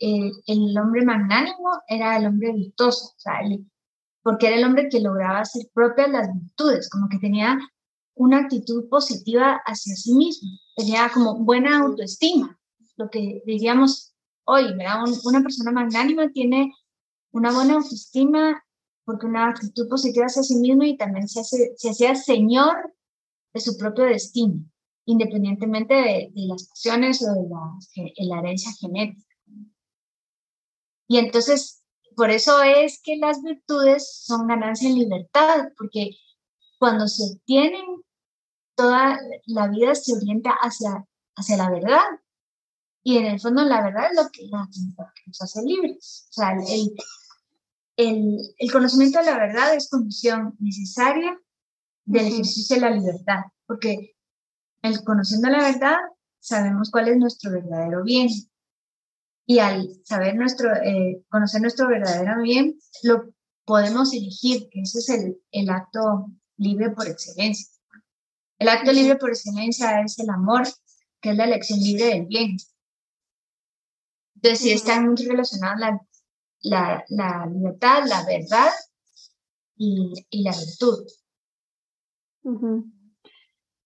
el, 0.00 0.32
el, 0.46 0.78
hombre 0.78 1.04
magnánimo 1.04 1.82
era 1.88 2.16
el 2.16 2.26
hombre 2.26 2.52
virtuoso, 2.52 3.14
porque 4.22 4.48
era 4.48 4.56
el 4.56 4.64
hombre 4.64 4.88
que 4.88 5.00
lograba 5.00 5.40
hacer 5.40 5.66
propias 5.72 6.10
las 6.10 6.28
virtudes, 6.32 6.88
como 6.90 7.08
que 7.08 7.18
tenía 7.18 7.58
una 8.14 8.38
actitud 8.38 8.88
positiva 8.88 9.60
hacia 9.66 9.94
sí 9.96 10.14
mismo, 10.14 10.48
tenía 10.76 11.10
como 11.12 11.36
buena 11.44 11.80
autoestima, 11.80 12.58
lo 12.96 13.10
que 13.10 13.42
diríamos 13.44 14.14
hoy, 14.44 14.74
¿verdad? 14.76 15.04
una 15.24 15.42
persona 15.42 15.72
magnánima 15.72 16.28
tiene 16.30 16.72
una 17.32 17.52
buena 17.52 17.74
autoestima 17.74 18.64
porque 19.04 19.26
una 19.26 19.48
actitud 19.48 19.88
positiva 19.88 20.26
hacia 20.26 20.42
sí 20.42 20.56
mismo 20.56 20.84
y 20.84 20.96
también 20.96 21.28
se, 21.28 21.40
hace, 21.40 21.74
se 21.76 21.90
hacía 21.90 22.14
señor 22.14 22.94
de 23.52 23.60
su 23.60 23.76
propio 23.76 24.04
destino, 24.04 24.64
independientemente 25.04 25.94
de, 25.94 26.32
las 26.34 26.68
pasiones 26.68 27.22
o 27.22 27.32
de 27.32 28.12
la 28.26 28.38
herencia 28.38 28.72
genética. 28.80 29.26
Y 31.06 31.18
entonces 31.18 31.84
por 32.16 32.30
eso 32.30 32.62
es 32.62 33.00
que 33.02 33.16
las 33.16 33.42
virtudes 33.42 34.22
son 34.24 34.46
ganancia 34.46 34.88
en 34.88 34.98
libertad, 34.98 35.68
porque 35.76 36.10
cuando 36.78 37.08
se 37.08 37.40
tienen, 37.44 37.84
toda 38.76 39.18
la 39.46 39.68
vida 39.68 39.94
se 39.94 40.14
orienta 40.14 40.50
hacia, 40.50 41.06
hacia 41.36 41.56
la 41.56 41.70
verdad. 41.70 42.02
Y 43.02 43.18
en 43.18 43.26
el 43.26 43.40
fondo 43.40 43.64
la 43.64 43.82
verdad 43.82 44.10
es 44.10 44.16
lo 44.16 44.30
que, 44.30 44.48
nos 45.26 45.42
hace 45.42 45.62
libres. 45.62 46.26
O 46.30 46.32
sea, 46.32 46.52
el, 46.52 46.94
el, 47.96 48.38
el, 48.58 48.72
conocimiento 48.72 49.18
de 49.20 49.26
la 49.26 49.38
verdad 49.38 49.74
es 49.74 49.88
condición 49.88 50.54
necesaria 50.58 51.38
del 52.04 52.26
ejercicio 52.26 52.76
de 52.76 52.82
la 52.82 52.90
libertad, 52.90 53.40
porque 53.66 54.16
el 54.82 55.02
conociendo 55.04 55.48
la 55.48 55.62
verdad 55.62 55.96
sabemos 56.40 56.90
cuál 56.90 57.08
es 57.08 57.16
nuestro 57.16 57.52
verdadero 57.52 58.02
bien 58.02 58.28
y 59.46 59.58
al 59.58 59.88
saber 60.04 60.36
nuestro, 60.36 60.74
eh, 60.82 61.22
conocer 61.28 61.60
nuestro 61.60 61.88
verdadero 61.88 62.42
bien, 62.42 62.78
lo 63.02 63.32
podemos 63.64 64.12
elegir, 64.12 64.68
que 64.70 64.80
ese 64.80 64.98
es 64.98 65.08
el, 65.10 65.36
el 65.52 65.70
acto 65.70 66.26
libre 66.56 66.90
por 66.90 67.08
excelencia. 67.08 67.68
El 68.58 68.68
acto 68.68 68.92
libre 68.92 69.16
por 69.16 69.30
excelencia 69.30 70.00
es 70.00 70.18
el 70.18 70.30
amor, 70.30 70.62
que 71.20 71.30
es 71.30 71.36
la 71.36 71.44
elección 71.44 71.80
libre 71.80 72.06
del 72.06 72.26
bien. 72.26 72.56
Entonces, 74.36 74.60
sí 74.60 74.72
están 74.72 75.06
muy 75.06 75.16
relacionados 75.16 75.80
la, 75.80 76.00
la, 76.64 77.04
la, 77.08 77.46
libertad, 77.46 78.04
la 78.06 78.24
verdad 78.26 78.72
y, 79.76 80.12
y 80.30 80.42
la 80.42 80.50
virtud. 80.52 81.06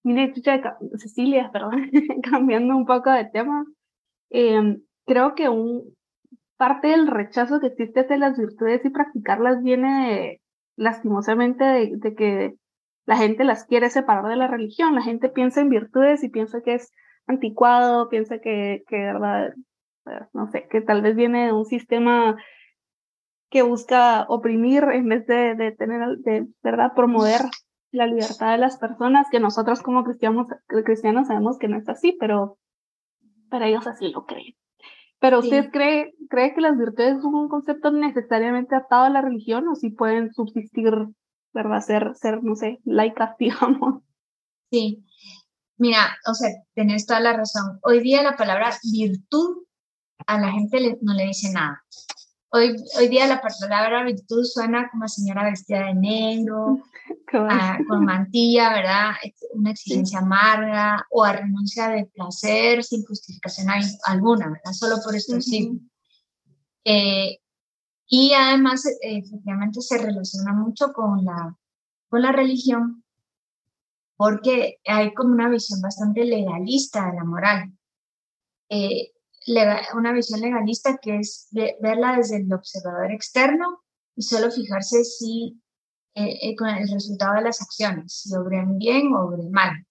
Mire, 0.04 0.32
Cecilia, 0.97 1.50
perdón, 1.52 1.90
cambiando 2.23 2.76
un 2.76 2.87
poco 2.87 3.11
de 3.11 3.26
tema, 3.26 3.64
em, 4.30 4.82
creo 5.06 5.35
que 5.35 5.49
un, 5.49 5.94
parte 6.56 6.88
del 6.88 7.06
rechazo 7.06 7.61
que 7.61 7.68
existe 7.68 8.00
hacia 8.00 8.16
las 8.16 8.38
virtudes 8.38 8.85
y 8.85 8.90
practicarlas 8.90 9.62
viene 9.62 10.40
lastimosamente 10.76 11.64
de, 11.64 12.14
que 12.14 12.54
la 13.06 13.16
gente 13.16 13.44
las 13.44 13.64
quiere 13.64 13.90
separar 13.90 14.26
de 14.26 14.37
la 14.37 14.49
religión. 14.49 14.94
La 14.94 15.02
gente 15.02 15.28
piensa 15.28 15.61
en 15.61 15.70
virtudes 15.70 16.23
y 16.23 16.28
piensa 16.28 16.61
que 16.62 16.75
es 16.75 16.92
anticuado, 17.26 18.08
piensa 18.08 18.38
que, 18.38 18.85
que 18.88 18.97
verdad, 18.97 19.52
no 20.32 20.50
sé, 20.50 20.66
que 20.70 20.80
tal 20.80 21.02
vez 21.02 21.16
viene 21.16 21.47
de 21.47 21.52
un 21.52 21.64
sistema 21.64 22.37
que 23.50 23.62
busca 23.62 24.26
oprimir 24.28 24.84
en 24.84 25.08
vez 25.08 25.26
de, 25.26 25.54
de 25.54 25.72
tener, 25.72 26.18
de 26.18 26.46
verdad, 26.62 26.92
promover 26.94 27.40
la 27.90 28.06
libertad 28.06 28.52
de 28.52 28.58
las 28.58 28.76
personas, 28.76 29.26
que 29.30 29.40
nosotros 29.40 29.82
como 29.82 30.04
cristianos, 30.04 30.48
cristianos 30.66 31.28
sabemos 31.28 31.58
que 31.58 31.68
no 31.68 31.78
es 31.78 31.88
así, 31.88 32.16
pero 32.18 32.58
para 33.48 33.68
ellos 33.68 33.86
así 33.86 34.08
lo 34.08 34.26
creen. 34.26 34.54
Pero 35.20 35.40
¿usted 35.40 35.70
cree, 35.70 36.14
cree 36.28 36.54
que 36.54 36.60
las 36.60 36.78
virtudes 36.78 37.20
son 37.22 37.34
un 37.34 37.48
concepto 37.48 37.90
necesariamente 37.90 38.76
atado 38.76 39.04
a 39.04 39.10
la 39.10 39.20
religión 39.20 39.66
o 39.68 39.74
si 39.74 39.90
pueden 39.90 40.32
subsistir, 40.32 40.92
¿verdad? 41.52 41.80
Ser, 41.80 42.14
ser 42.14 42.42
no 42.42 42.54
sé, 42.54 42.78
laicas, 42.84 43.36
digamos. 43.38 44.02
Sí. 44.70 45.04
Mira, 45.76 46.16
o 46.28 46.34
sea, 46.34 46.50
tenés 46.74 47.06
toda 47.06 47.20
la 47.20 47.32
razón. 47.32 47.78
Hoy 47.82 48.00
día 48.00 48.22
la 48.22 48.36
palabra 48.36 48.70
virtud 48.92 49.64
a 50.26 50.38
la 50.40 50.52
gente 50.52 50.98
no 51.02 51.14
le 51.14 51.26
dice 51.26 51.52
nada. 51.52 51.82
Hoy, 52.50 52.76
hoy 52.98 53.08
día 53.08 53.26
la 53.26 53.42
palabra 53.42 54.04
virtud 54.04 54.42
suena 54.44 54.88
como 54.90 55.06
señora 55.06 55.44
vestida 55.44 55.86
de 55.86 55.94
negro, 55.94 56.78
ah, 57.34 57.78
con 57.86 58.06
mantilla, 58.06 58.72
¿verdad? 58.72 59.10
Una 59.52 59.72
exigencia 59.72 60.20
amarga 60.20 61.06
o 61.10 61.24
a 61.24 61.34
renuncia 61.34 61.88
de 61.88 62.06
placer 62.06 62.82
sin 62.82 63.04
justificación 63.04 63.68
alguna, 64.06 64.48
¿verdad? 64.48 64.72
Solo 64.72 64.96
por 65.04 65.14
esto 65.14 65.38
sí. 65.42 65.78
Eh, 66.84 67.38
y 68.06 68.32
además, 68.32 68.86
eh, 68.86 69.18
efectivamente, 69.18 69.82
se 69.82 69.98
relaciona 69.98 70.54
mucho 70.54 70.94
con 70.94 71.22
la, 71.26 71.54
con 72.08 72.22
la 72.22 72.32
religión 72.32 73.04
porque 74.16 74.78
hay 74.86 75.12
como 75.12 75.34
una 75.34 75.50
visión 75.50 75.82
bastante 75.82 76.24
legalista 76.24 77.10
de 77.10 77.16
la 77.16 77.24
moral. 77.24 77.72
Eh, 78.70 79.12
una 79.94 80.12
visión 80.12 80.40
legalista 80.40 80.98
que 80.98 81.18
es 81.18 81.48
verla 81.80 82.16
desde 82.16 82.36
el 82.36 82.52
observador 82.52 83.10
externo 83.12 83.82
y 84.14 84.22
solo 84.22 84.50
fijarse 84.50 85.04
si 85.04 85.60
eh, 86.14 86.38
eh, 86.42 86.56
con 86.56 86.68
el 86.68 86.88
resultado 86.90 87.34
de 87.34 87.42
las 87.42 87.62
acciones, 87.62 88.12
si 88.12 88.34
obren 88.34 88.76
bien 88.78 89.14
o 89.14 89.26
obren 89.26 89.50
mal. 89.52 89.86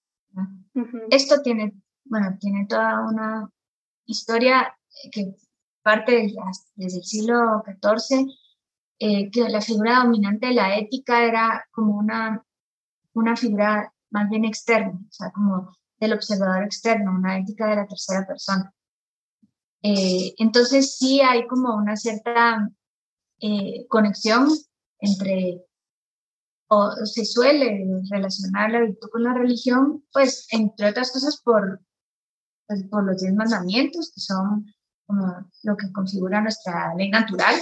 Esto 1.09 1.41
tiene, 1.41 1.73
bueno, 2.03 2.37
tiene 2.39 2.65
toda 2.67 3.01
una 3.07 3.49
historia 4.05 4.77
que 5.11 5.35
parte 5.81 6.33
desde 6.75 6.97
el 6.97 7.03
siglo 7.03 7.63
XIV, 7.65 8.27
eh, 8.99 9.31
que 9.31 9.47
la 9.47 9.61
figura 9.61 10.03
dominante 10.03 10.47
de 10.47 10.53
la 10.53 10.77
ética 10.77 11.23
era 11.23 11.65
como 11.71 11.97
una, 11.97 12.43
una 13.13 13.37
figura 13.37 13.93
más 14.09 14.29
bien 14.29 14.43
externa, 14.43 14.91
o 14.91 15.11
sea, 15.11 15.31
como 15.31 15.77
del 15.99 16.13
observador 16.13 16.63
externo, 16.63 17.11
una 17.11 17.39
ética 17.39 17.67
de 17.67 17.75
la 17.77 17.87
tercera 17.87 18.27
persona. 18.27 18.73
Eh, 19.83 20.33
entonces 20.37 20.97
sí 20.97 21.21
hay 21.21 21.45
como 21.47 21.75
una 21.75 21.95
cierta 21.95 22.69
eh, 23.39 23.85
conexión 23.87 24.49
entre, 24.99 25.63
o 26.67 26.91
se 27.05 27.25
suele 27.25 27.85
relacionar 28.09 28.71
la 28.71 28.81
virtud 28.81 29.09
con 29.11 29.23
la 29.23 29.33
religión, 29.33 30.03
pues 30.11 30.47
entre 30.51 30.89
otras 30.89 31.11
cosas 31.11 31.41
por, 31.43 31.81
pues, 32.67 32.83
por 32.89 33.03
los 33.05 33.21
diez 33.21 33.33
mandamientos, 33.33 34.11
que 34.13 34.21
son 34.21 34.65
como 35.05 35.49
lo 35.63 35.77
que 35.77 35.91
configura 35.93 36.41
nuestra 36.41 36.93
ley 36.95 37.09
natural, 37.09 37.55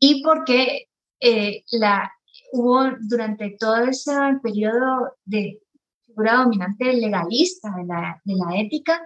y 0.00 0.22
porque 0.24 0.88
eh, 1.20 1.62
la, 1.70 2.10
hubo 2.52 2.90
durante 3.02 3.56
todo 3.58 3.84
ese 3.84 4.12
periodo 4.42 5.16
de 5.24 5.62
figura 6.04 6.36
dominante 6.38 6.92
legalista 6.94 7.72
de 7.76 7.84
la, 7.84 8.20
de 8.24 8.34
la 8.34 8.60
ética, 8.60 9.00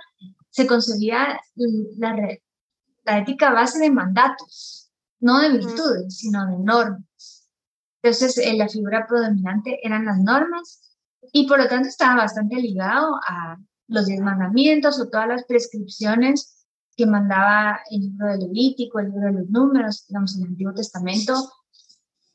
se 0.57 0.66
concebía 0.66 1.38
la, 1.99 2.38
la 3.05 3.19
ética 3.19 3.49
a 3.49 3.53
base 3.53 3.79
de 3.79 3.90
mandatos, 3.90 4.90
no 5.21 5.38
de 5.40 5.51
virtudes, 5.51 6.16
sino 6.16 6.47
de 6.47 6.59
normas. 6.59 7.51
Entonces, 8.03 8.38
eh, 8.38 8.57
la 8.57 8.66
figura 8.66 9.07
predominante 9.07 9.79
eran 9.87 10.07
las 10.07 10.19
normas 10.19 10.97
y 11.31 11.47
por 11.47 11.59
lo 11.59 11.69
tanto 11.69 11.88
estaba 11.88 12.23
bastante 12.23 12.57
ligado 12.57 13.16
a 13.29 13.59
los 13.88 14.07
diez 14.07 14.21
mandamientos 14.23 14.99
o 14.99 15.11
todas 15.11 15.29
las 15.29 15.45
prescripciones 15.45 16.66
que 16.97 17.05
mandaba 17.05 17.81
el 17.90 18.01
libro 18.01 18.29
de 18.29 18.38
Levítico, 18.38 18.99
el 18.99 19.11
libro 19.11 19.27
de 19.27 19.40
los 19.40 19.51
números, 19.51 20.07
digamos, 20.09 20.37
en 20.37 20.45
el 20.45 20.49
Antiguo 20.49 20.73
Testamento, 20.73 21.53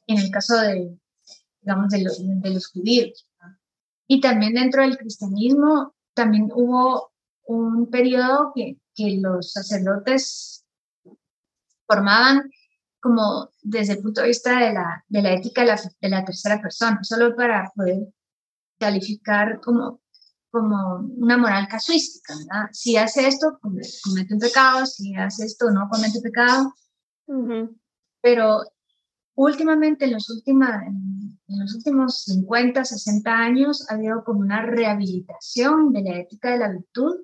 en 0.06 0.20
el 0.20 0.30
caso 0.30 0.58
de, 0.58 0.96
digamos, 1.62 1.90
de, 1.90 2.06
de 2.20 2.50
los 2.52 2.68
judíos. 2.68 3.28
Y 4.06 4.22
también 4.22 4.54
dentro 4.54 4.84
del 4.84 5.00
cristianismo, 5.00 5.96
también 6.14 6.52
hubo 6.54 7.11
un 7.46 7.90
periodo 7.90 8.52
que, 8.56 8.78
que 8.96 9.20
los 9.22 9.52
sacerdotes 9.52 10.66
formaban 11.88 12.50
como 13.02 13.50
desde 13.62 13.94
el 13.94 14.02
punto 14.02 14.22
de 14.22 14.28
vista 14.28 14.60
de 14.60 14.74
la, 14.74 15.04
de 15.08 15.22
la 15.22 15.34
ética 15.34 15.62
de 15.62 15.68
la, 15.68 15.82
de 16.00 16.10
la, 16.10 16.24
tercera 16.24 16.62
persona, 16.62 17.00
solo 17.02 17.36
para 17.36 17.70
poder 17.76 18.08
calificar 18.80 19.60
como, 19.60 20.02
como 20.52 21.00
una 21.18 21.38
moral 21.38 21.68
casuística, 21.68 22.36
¿verdad? 22.38 22.70
Si 22.72 22.96
hace 22.96 23.28
esto, 23.28 23.60
comete 23.60 24.34
un 24.34 24.40
pecado, 24.40 24.86
si 24.86 25.16
hace 25.16 25.46
esto, 25.46 25.72
no 25.72 25.90
comete 25.90 26.22
pecado. 26.22 26.74
Pero 28.22 28.62
últimamente, 29.36 30.06
en 30.06 30.14
los, 30.14 30.30
última, 30.30 30.84
en 30.86 31.60
los 31.60 31.74
últimos 31.74 32.24
50, 32.24 32.86
60 32.86 33.32
años, 33.32 33.90
ha 33.90 33.96
habido 33.96 34.24
como 34.24 34.42
una 34.42 34.62
rehabilitación 34.62 35.92
de 35.92 36.04
la 36.04 36.18
ética 36.20 36.52
de 36.52 36.58
la 36.60 36.70
virtud 36.70 37.16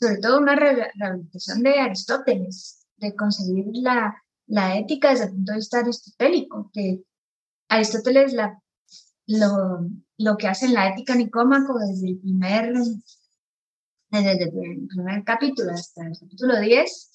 sobre 0.00 0.18
todo 0.18 0.38
una 0.38 0.54
rehabilitación 0.54 1.62
de 1.62 1.80
Aristóteles, 1.80 2.86
de 2.96 3.14
concebir 3.14 3.66
la, 3.72 4.22
la 4.46 4.76
ética 4.78 5.10
desde 5.10 5.24
el 5.26 5.30
punto 5.30 5.52
de 5.52 5.58
vista 5.58 5.78
aristotélico, 5.78 6.70
que 6.72 7.02
Aristóteles 7.68 8.32
la, 8.32 8.60
lo, 9.26 9.88
lo 10.16 10.36
que 10.36 10.48
hace 10.48 10.66
en 10.66 10.74
la 10.74 10.88
ética 10.88 11.14
nicómaco 11.14 11.78
desde 11.78 12.08
el 12.08 12.18
primer, 12.18 12.72
desde 14.10 14.44
el 14.44 14.86
primer 14.88 15.24
capítulo 15.24 15.72
hasta 15.72 16.06
el 16.06 16.18
capítulo 16.18 16.60
10, 16.60 16.84
es 16.84 17.10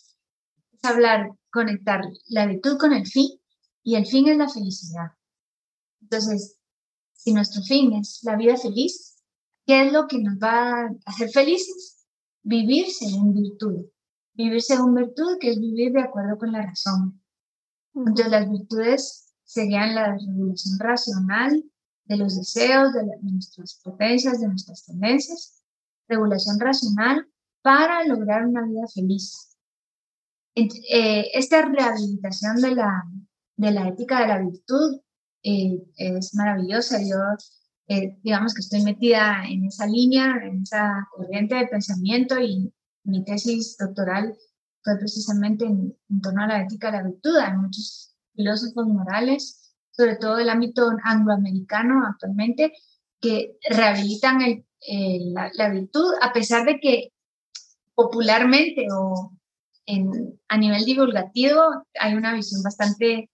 hablar, 0.83 1.31
conectar 1.51 2.01
la 2.27 2.45
virtud 2.45 2.77
con 2.77 2.93
el 2.93 3.07
fin, 3.07 3.29
y 3.83 3.95
el 3.95 4.05
fin 4.05 4.27
es 4.27 4.37
la 4.37 4.49
felicidad. 4.49 5.11
Entonces, 6.01 6.57
si 7.13 7.33
nuestro 7.33 7.61
fin 7.63 7.93
es 7.93 8.19
la 8.23 8.35
vida 8.35 8.57
feliz, 8.57 9.15
¿qué 9.65 9.87
es 9.87 9.93
lo 9.93 10.07
que 10.07 10.19
nos 10.19 10.35
va 10.35 10.81
a 10.81 10.89
hacer 11.05 11.29
felices? 11.29 12.02
Vivir 12.43 12.87
según 12.91 13.33
virtud. 13.33 13.85
Vivir 14.33 14.61
según 14.61 14.95
virtud, 14.95 15.37
que 15.39 15.51
es 15.51 15.59
vivir 15.59 15.93
de 15.93 16.01
acuerdo 16.01 16.37
con 16.37 16.51
la 16.51 16.63
razón. 16.63 17.21
Entonces 17.95 18.29
las 18.29 18.49
virtudes 18.49 19.33
serían 19.43 19.95
la 19.95 20.17
regulación 20.17 20.79
racional 20.79 21.63
de 22.05 22.17
los 22.17 22.35
deseos, 22.35 22.93
de, 22.93 23.03
nuestras 23.21 23.79
potencias, 23.83 24.41
de 24.41 24.47
nuestras 24.47 24.85
tendencias, 24.85 25.63
regulación 26.07 26.59
racional 26.59 27.27
para 27.61 28.03
lograr 28.05 28.45
una 28.45 28.65
vida 28.65 28.87
feliz. 28.93 29.57
Eh, 30.55 31.29
esta 31.33 31.63
rehabilitación 31.65 32.57
de 32.57 32.75
la, 32.75 33.03
de 33.57 33.71
la 33.71 33.87
ética 33.87 34.21
de 34.21 34.27
la 34.27 34.39
virtud 34.39 34.99
eh, 35.43 35.83
es 35.97 36.35
maravillosa. 36.35 36.99
Yo 37.01 37.17
eh, 37.87 38.17
digamos 38.23 38.53
que 38.53 38.61
estoy 38.61 38.81
metida 38.83 39.43
en 39.47 39.65
esa 39.65 39.85
línea, 39.85 40.39
en 40.43 40.61
esa 40.63 41.07
corriente 41.15 41.55
de 41.55 41.67
pensamiento 41.67 42.39
y 42.39 42.73
mi 43.03 43.23
tesis 43.25 43.77
doctoral 43.77 44.35
fue 44.83 44.97
precisamente 44.97 45.65
en, 45.65 45.95
torno 46.21 46.43
a 46.43 46.47
la 46.47 46.61
ética 46.61 46.91
de 46.91 46.97
la 46.97 47.03
virtud. 47.03 47.35
Hay 47.37 47.57
muchos 47.57 48.15
filósofos 48.35 48.87
morales, 48.87 49.75
sobre 49.91 50.15
todo 50.15 50.37
del 50.37 50.49
ámbito 50.49 50.89
angloamericano 51.03 52.05
actualmente, 52.05 52.73
que 53.19 53.57
rehabilitan 53.69 54.39
la, 55.53 55.69
virtud 55.69 56.13
a 56.21 56.33
pesar 56.33 56.65
de 56.65 56.79
que 56.79 57.13
popularmente 57.95 58.87
o 58.91 59.31
en, 59.85 60.39
a 60.47 60.57
nivel 60.57 60.83
divulgativo 60.85 61.85
hay 61.99 62.15
una 62.15 62.33
visión 62.33 62.63
bastante 62.63 63.29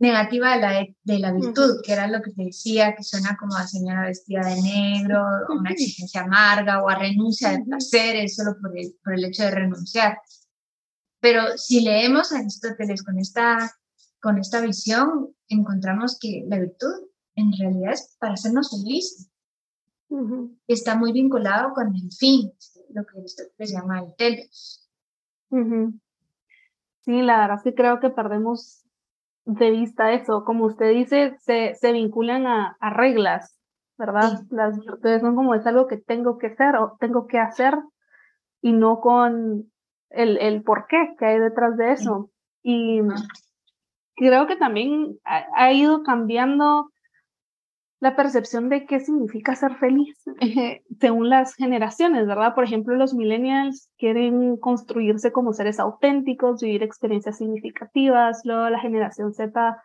negativa 0.00 0.54
de 0.54 0.60
la, 0.60 0.86
de 1.04 1.18
la 1.18 1.32
virtud, 1.32 1.82
que 1.84 1.92
era 1.92 2.08
lo 2.08 2.22
que 2.22 2.32
te 2.32 2.44
decía, 2.44 2.94
que 2.96 3.04
suena 3.04 3.36
como 3.38 3.54
a 3.54 3.66
señora 3.66 4.06
vestida 4.06 4.40
de 4.40 4.60
negro, 4.60 5.22
una 5.50 5.70
exigencia 5.70 6.22
amarga 6.22 6.82
o 6.82 6.88
a 6.88 6.98
renuncia 6.98 7.50
de 7.50 7.64
placeres 7.64 8.34
solo 8.34 8.56
por 8.60 8.76
el, 8.76 8.96
por 9.04 9.12
el 9.12 9.24
hecho 9.24 9.44
de 9.44 9.50
renunciar. 9.50 10.18
Pero 11.20 11.58
si 11.58 11.82
leemos 11.82 12.32
a 12.32 12.38
Aristóteles 12.38 13.04
con 13.04 13.18
esta, 13.18 13.70
con 14.22 14.38
esta 14.38 14.62
visión, 14.62 15.36
encontramos 15.48 16.18
que 16.18 16.44
la 16.46 16.58
virtud 16.58 16.94
en 17.34 17.52
realidad 17.52 17.92
es 17.92 18.16
para 18.18 18.34
hacernos 18.34 18.70
felices. 18.70 19.30
Está 20.66 20.96
muy 20.96 21.12
vinculado 21.12 21.74
con 21.74 21.94
el 21.94 22.10
fin, 22.10 22.50
lo 22.88 23.04
que 23.04 23.18
Aristóteles 23.18 23.70
llama 23.70 24.00
el 24.00 24.14
telos. 24.16 24.90
Sí, 27.04 27.22
la 27.22 27.40
verdad 27.40 27.60
sí 27.62 27.74
creo 27.74 28.00
que 28.00 28.08
perdemos 28.08 28.86
de 29.44 29.70
vista 29.70 30.12
eso. 30.12 30.44
Como 30.44 30.66
usted 30.66 30.90
dice, 30.90 31.36
se, 31.38 31.74
se 31.74 31.92
vinculan 31.92 32.46
a, 32.46 32.76
a 32.80 32.90
reglas, 32.90 33.58
¿verdad? 33.98 34.40
Las 34.50 34.78
virtudes 34.78 35.20
son 35.20 35.36
como 35.36 35.54
es 35.54 35.66
algo 35.66 35.86
que 35.86 35.96
tengo 35.96 36.38
que 36.38 36.48
hacer 36.48 36.76
o 36.76 36.96
tengo 36.98 37.26
que 37.26 37.38
hacer 37.38 37.78
y 38.62 38.72
no 38.72 39.00
con 39.00 39.70
el, 40.10 40.38
el 40.38 40.62
por 40.62 40.86
qué 40.86 41.14
que 41.18 41.26
hay 41.26 41.38
detrás 41.38 41.76
de 41.76 41.92
eso. 41.92 42.30
Y 42.62 43.00
creo 44.16 44.46
que 44.46 44.56
también 44.56 45.18
ha, 45.24 45.44
ha 45.54 45.72
ido 45.72 46.02
cambiando 46.02 46.90
la 48.00 48.16
percepción 48.16 48.70
de 48.70 48.86
qué 48.86 49.00
significa 49.00 49.54
ser 49.54 49.76
feliz 49.76 50.16
eh, 50.40 50.82
según 50.98 51.28
las 51.28 51.54
generaciones, 51.54 52.26
¿verdad? 52.26 52.54
Por 52.54 52.64
ejemplo, 52.64 52.96
los 52.96 53.14
millennials 53.14 53.90
quieren 53.98 54.56
construirse 54.56 55.32
como 55.32 55.52
seres 55.52 55.78
auténticos, 55.78 56.62
vivir 56.62 56.82
experiencias 56.82 57.38
significativas, 57.38 58.40
luego 58.44 58.68
la 58.70 58.80
generación 58.80 59.34
Z 59.34 59.76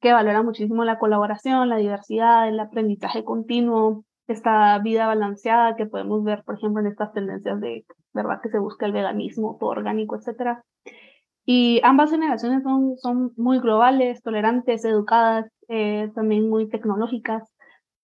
que 0.00 0.12
valora 0.12 0.42
muchísimo 0.42 0.84
la 0.84 0.98
colaboración, 0.98 1.68
la 1.68 1.76
diversidad, 1.76 2.48
el 2.48 2.58
aprendizaje 2.58 3.24
continuo, 3.24 4.04
esta 4.26 4.76
vida 4.80 5.06
balanceada 5.06 5.76
que 5.76 5.86
podemos 5.86 6.24
ver, 6.24 6.42
por 6.44 6.56
ejemplo, 6.56 6.80
en 6.80 6.88
estas 6.88 7.12
tendencias 7.12 7.60
de, 7.60 7.84
¿verdad? 8.12 8.40
Que 8.42 8.50
se 8.50 8.58
busca 8.58 8.86
el 8.86 8.92
veganismo, 8.92 9.56
todo 9.60 9.70
orgánico, 9.70 10.16
etcétera. 10.16 10.64
Y 11.44 11.80
ambas 11.82 12.10
generaciones 12.10 12.62
son, 12.62 12.96
son 12.98 13.32
muy 13.36 13.58
globales, 13.58 14.22
tolerantes, 14.22 14.84
educadas, 14.84 15.50
eh, 15.68 16.10
también 16.14 16.48
muy 16.48 16.68
tecnológicas 16.68 17.42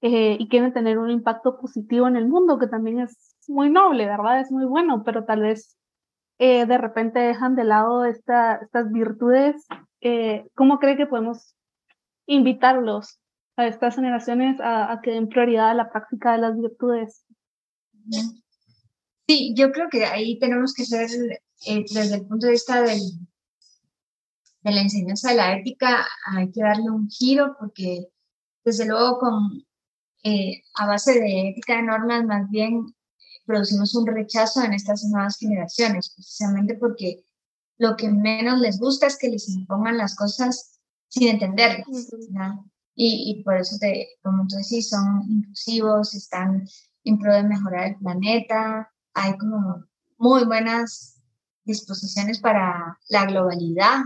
eh, 0.01 0.37
y 0.39 0.49
quieren 0.49 0.73
tener 0.73 0.99
un 0.99 1.11
impacto 1.11 1.59
positivo 1.61 2.09
en 2.09 2.17
el 2.17 2.27
mundo, 2.27 2.59
que 2.59 2.67
también 2.67 3.01
es 3.01 3.37
muy 3.47 3.71
noble, 3.71 4.07
¿verdad? 4.07 4.41
Es 4.41 4.51
muy 4.51 4.65
bueno, 4.65 5.03
pero 5.05 5.25
tal 5.25 5.43
vez 5.43 5.77
eh, 6.39 6.67
de 6.67 6.79
repente 6.79 7.21
dejan 7.21 7.55
de 7.55 7.65
lado 7.65 8.05
esta, 8.05 8.57
estas 8.57 8.91
virtudes. 8.93 9.67
¿Cómo 10.55 10.79
cree 10.79 10.97
que 10.97 11.07
podemos 11.07 11.55
invitarlos 12.27 13.21
a 13.57 13.67
estas 13.67 13.97
generaciones 13.97 14.61
a, 14.61 14.93
a 14.93 15.01
que 15.01 15.11
den 15.11 15.29
prioridad 15.29 15.71
a 15.71 15.75
la 15.75 15.91
práctica 15.91 16.33
de 16.33 16.39
las 16.39 16.57
virtudes? 16.59 17.25
Sí, 19.27 19.55
yo 19.57 19.73
creo 19.73 19.89
que 19.91 20.05
ahí 20.05 20.39
tenemos 20.39 20.73
que 20.73 20.85
ser, 20.85 21.09
desde 21.67 22.15
el 22.15 22.27
punto 22.27 22.47
de 22.47 22.53
vista 22.53 22.83
del, 22.83 23.01
de 24.69 24.75
la 24.75 24.83
enseñanza 24.83 25.31
de 25.31 25.37
la 25.37 25.57
ética 25.57 26.07
hay 26.27 26.51
que 26.51 26.63
darle 26.63 26.91
un 26.91 27.09
giro 27.09 27.57
porque 27.59 28.09
desde 28.65 28.87
luego 28.87 29.19
con, 29.19 29.67
eh, 30.25 30.63
a 30.75 30.87
base 30.87 31.15
de 31.15 31.51
ética 31.51 31.77
de 31.77 31.83
normas 31.83 32.25
más 32.25 32.49
bien 32.51 32.95
producimos 33.47 33.95
un 33.95 34.07
rechazo 34.07 34.63
en 34.63 34.75
estas 34.75 35.03
nuevas 35.05 35.39
generaciones, 35.39 36.13
precisamente 36.15 36.75
porque 36.75 37.25
lo 37.79 37.97
que 37.97 38.11
menos 38.11 38.61
les 38.61 38.79
gusta 38.79 39.07
es 39.07 39.17
que 39.17 39.29
les 39.29 39.49
impongan 39.49 39.97
las 39.97 40.15
cosas 40.15 40.79
sin 41.09 41.29
entenderlas. 41.29 41.87
Y, 42.95 43.31
y, 43.31 43.45
por 43.45 43.57
eso, 43.57 43.77
te, 43.79 44.09
como 44.23 44.45
tú 44.49 44.57
decís, 44.57 44.91
son 44.91 45.23
inclusivos, 45.31 46.15
están 46.15 46.69
en 47.05 47.19
pro 47.19 47.33
de 47.33 47.45
mejorar 47.45 47.87
el 47.87 47.97
planeta, 47.97 48.93
hay 49.15 49.39
como 49.39 49.85
muy 50.19 50.45
buenas 50.45 51.23
disposiciones 51.65 52.41
para 52.41 52.99
la 53.09 53.27
globalidad, 53.27 54.01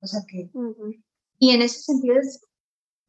o 0.00 0.06
sea 0.06 0.20
que, 0.26 0.50
y 1.38 1.50
en 1.50 1.62
ese 1.62 1.80
sentido, 1.80 2.16
es, 2.18 2.40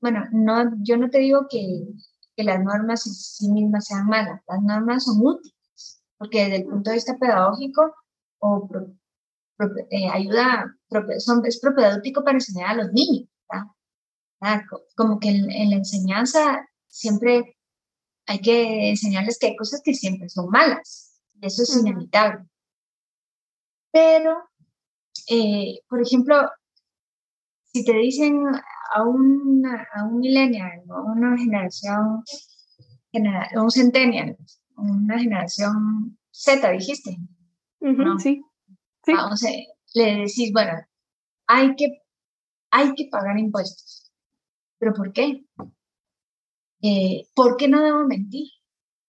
bueno, 0.02 0.23
no, 0.32 0.71
yo 0.84 0.97
no 0.97 1.10
te 1.10 1.19
digo 1.19 1.47
que, 1.49 1.88
que 2.36 2.43
las 2.43 2.63
normas 2.63 3.06
en 3.06 3.13
sí 3.13 3.52
mismas 3.52 3.86
sean 3.86 4.08
malas, 4.08 4.41
las 4.47 4.62
normas 4.62 5.04
son 5.04 5.25
útiles, 5.25 6.02
porque 6.17 6.45
desde 6.45 6.56
el 6.58 6.65
punto 6.65 6.89
de 6.89 6.95
vista 6.95 7.17
pedagógico 7.17 7.93
o 8.39 8.69
eh, 9.91 10.10
ayuda, 10.10 10.73
son, 11.19 11.45
es 11.45 11.60
propedéutico 11.60 12.23
para 12.23 12.38
enseñar 12.38 12.69
a 12.69 12.84
los 12.84 12.91
niños, 12.93 13.30
¿verdad? 14.39 14.62
Como 14.95 15.19
que 15.19 15.30
en, 15.30 15.52
en, 15.52 15.69
la 15.71 15.75
enseñanza 15.78 16.65
siempre 16.88 17.58
hay 18.25 18.39
que 18.39 18.91
enseñarles 18.91 19.38
que 19.38 19.47
hay 19.47 19.56
cosas 19.58 19.82
que 19.84 19.93
siempre 19.93 20.30
son 20.30 20.49
malas, 20.49 21.19
y 21.34 21.45
eso 21.45 21.63
es 21.63 21.75
inevitable. 21.75 22.45
Pero, 23.91 24.38
eh, 25.30 25.80
por 25.89 26.02
ejemplo, 26.02 26.49
si 27.73 27.86
te 27.86 27.93
dicen 27.93 28.43
a, 28.93 29.03
una, 29.03 29.88
a 29.93 30.05
un 30.05 30.19
millennial 30.19 30.82
o 30.89 30.93
a 30.93 31.03
una 31.03 31.38
generación, 31.38 32.23
un 33.13 33.71
centennial, 33.71 34.38
una 34.75 35.19
generación 35.19 36.17
Z, 36.32 36.71
dijiste. 36.71 37.17
Sí. 38.19 38.41
ah, 39.15 39.34
le 39.93 40.15
decís, 40.15 40.51
bueno, 40.53 40.73
hay 41.47 41.75
que, 41.75 42.01
hay 42.71 42.93
que 42.95 43.08
pagar 43.12 43.38
impuestos. 43.38 44.12
¿Pero 44.77 44.93
por 44.93 45.12
qué? 45.12 45.45
Eh, 46.82 47.27
¿Por 47.36 47.58
qué 47.58 47.67
no 47.67 47.84
debo 47.84 48.05
mentir? 48.05 48.47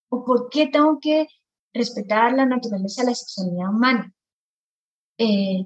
¿O 0.09 0.25
por 0.25 0.49
qué 0.49 0.67
tengo 0.67 0.99
que 0.99 1.27
respetar 1.73 2.33
la 2.33 2.45
naturaleza 2.45 3.03
de 3.03 3.09
la 3.09 3.15
sexualidad 3.15 3.69
humana? 3.69 4.13
Eh, 5.17 5.65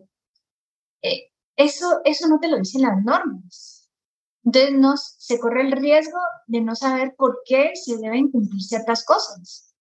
eh, 1.01 1.31
eso, 1.55 2.01
eso 2.03 2.27
no 2.27 2.39
te 2.39 2.47
lo 2.47 2.57
dicen 2.57 2.81
las 2.81 3.03
normas. 3.03 3.89
Entonces 4.43 4.73
no, 4.73 4.93
se 4.95 5.39
corre 5.39 5.61
el 5.61 5.71
riesgo 5.71 6.19
de 6.47 6.61
no 6.61 6.75
saber 6.75 7.15
por 7.17 7.41
qué 7.45 7.71
se 7.73 7.97
deben 7.97 8.29
cumplir 8.31 8.61
ciertas 8.61 9.03
cosas. 9.03 9.73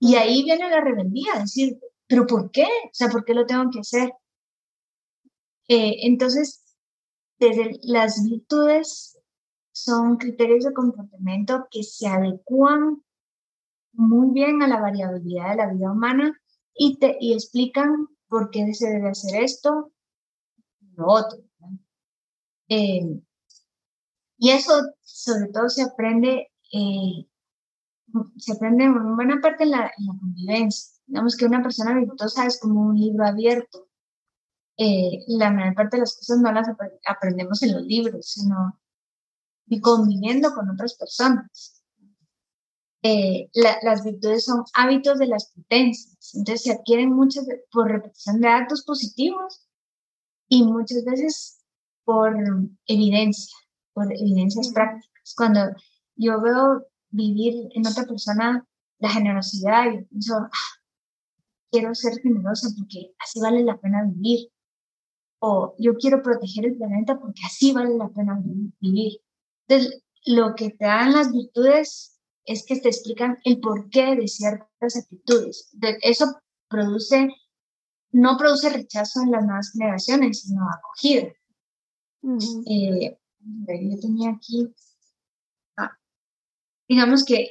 Y 0.00 0.16
ahí 0.16 0.42
viene 0.42 0.68
la 0.70 0.80
rebeldía, 0.80 1.34
decir, 1.40 1.78
pero 2.06 2.26
¿por 2.26 2.50
qué? 2.50 2.64
O 2.64 2.90
sea, 2.92 3.08
¿por 3.08 3.24
qué 3.24 3.34
lo 3.34 3.46
tengo 3.46 3.70
que 3.70 3.80
hacer? 3.80 4.12
Eh, 5.68 6.06
entonces, 6.06 6.64
desde 7.38 7.78
las 7.82 8.24
virtudes 8.24 9.18
son 9.72 10.16
criterios 10.16 10.64
de 10.64 10.72
comportamiento 10.72 11.68
que 11.70 11.84
se 11.84 12.08
adecuan 12.08 13.02
muy 13.92 14.32
bien 14.32 14.62
a 14.62 14.68
la 14.68 14.80
variabilidad 14.80 15.50
de 15.50 15.56
la 15.56 15.72
vida 15.72 15.92
humana 15.92 16.40
y, 16.74 16.98
te, 16.98 17.16
y 17.20 17.34
explican 17.34 18.08
por 18.28 18.50
qué 18.50 18.72
se 18.74 18.88
debe 18.88 19.10
hacer 19.10 19.42
esto, 19.42 19.92
otro. 21.06 21.38
Eh, 22.68 23.20
y 24.38 24.50
eso 24.50 24.72
sobre 25.02 25.50
todo 25.52 25.68
se 25.68 25.82
aprende, 25.82 26.50
eh, 26.72 27.26
se 28.36 28.52
aprende 28.52 28.84
en 28.84 29.16
buena 29.16 29.40
parte 29.40 29.64
en 29.64 29.72
la, 29.72 29.92
convivencia. 30.20 30.92
Digamos 31.06 31.36
que 31.36 31.46
una 31.46 31.62
persona 31.62 31.94
virtuosa 31.94 32.46
es 32.46 32.60
como 32.60 32.82
un 32.82 32.96
libro 32.96 33.26
abierto. 33.26 33.88
Eh, 34.76 35.24
la 35.28 35.50
mayor 35.50 35.74
parte 35.74 35.96
de 35.96 36.02
las 36.02 36.16
cosas 36.16 36.38
no 36.38 36.52
las 36.52 36.68
aprendemos 37.06 37.62
en 37.62 37.74
los 37.74 37.82
libros, 37.82 38.30
sino 38.30 38.78
conviviendo 39.82 40.54
con 40.54 40.70
otras 40.70 40.94
personas. 40.94 41.82
las 43.02 44.04
virtudes 44.04 44.44
son 44.44 44.64
hábitos 44.74 45.18
de 45.18 45.26
las 45.26 45.50
potencias, 45.52 46.34
entonces 46.34 46.62
se 46.62 46.72
adquieren 46.72 47.12
muchas 47.12 47.46
por 47.70 47.88
repetición 47.88 48.40
de 48.40 48.48
actos 48.48 48.84
positivos 48.84 49.67
y 50.48 50.64
muchas 50.64 51.04
veces 51.04 51.58
por 52.04 52.34
evidencia, 52.86 53.56
por 53.92 54.12
evidencias 54.12 54.72
prácticas. 54.72 55.34
Cuando 55.36 55.60
yo 56.16 56.40
veo 56.40 56.86
vivir 57.10 57.68
en 57.74 57.86
otra 57.86 58.04
persona 58.04 58.66
la 58.98 59.10
generosidad, 59.10 59.92
yo 59.92 60.06
pienso, 60.08 60.34
ah, 60.34 60.78
quiero 61.70 61.94
ser 61.94 62.20
generosa 62.20 62.68
porque 62.76 63.14
así 63.18 63.40
vale 63.40 63.62
la 63.62 63.76
pena 63.78 64.04
vivir. 64.04 64.48
O 65.40 65.74
yo 65.78 65.94
quiero 65.94 66.22
proteger 66.22 66.66
el 66.66 66.76
planeta 66.76 67.18
porque 67.20 67.42
así 67.46 67.72
vale 67.72 67.96
la 67.96 68.08
pena 68.08 68.42
vivir. 68.80 69.20
Entonces, 69.68 70.02
lo 70.24 70.54
que 70.54 70.70
te 70.70 70.84
dan 70.84 71.12
las 71.12 71.30
virtudes 71.32 72.18
es 72.44 72.64
que 72.66 72.80
te 72.80 72.88
explican 72.88 73.36
el 73.44 73.60
porqué 73.60 74.16
de 74.16 74.26
ciertas 74.26 74.96
actitudes. 74.96 75.70
eso 76.02 76.26
produce 76.68 77.28
no 78.12 78.36
produce 78.36 78.70
rechazo 78.70 79.22
en 79.22 79.30
las 79.30 79.44
nuevas 79.44 79.72
generaciones, 79.72 80.42
sino 80.42 80.68
acogida. 80.68 81.32
Eh, 82.66 83.18
yo 83.40 84.00
tenía 84.00 84.30
aquí, 84.30 84.74
ah, 85.76 85.96
digamos 86.88 87.24
que 87.24 87.48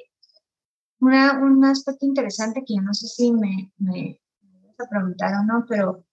una, 1.00 1.40
un 1.40 1.64
aspecto 1.66 2.06
interesante 2.06 2.64
que 2.66 2.76
yo 2.76 2.82
no 2.82 2.94
sé 2.94 3.08
si 3.08 3.32
me, 3.32 3.72
me, 3.78 4.20
vas 4.64 4.80
a 4.80 4.90
preguntar 4.90 5.34
o 5.36 5.44
no, 5.44 5.66
pero 5.68 6.06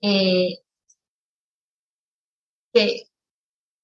eh, 0.00 0.58
que 2.72 3.08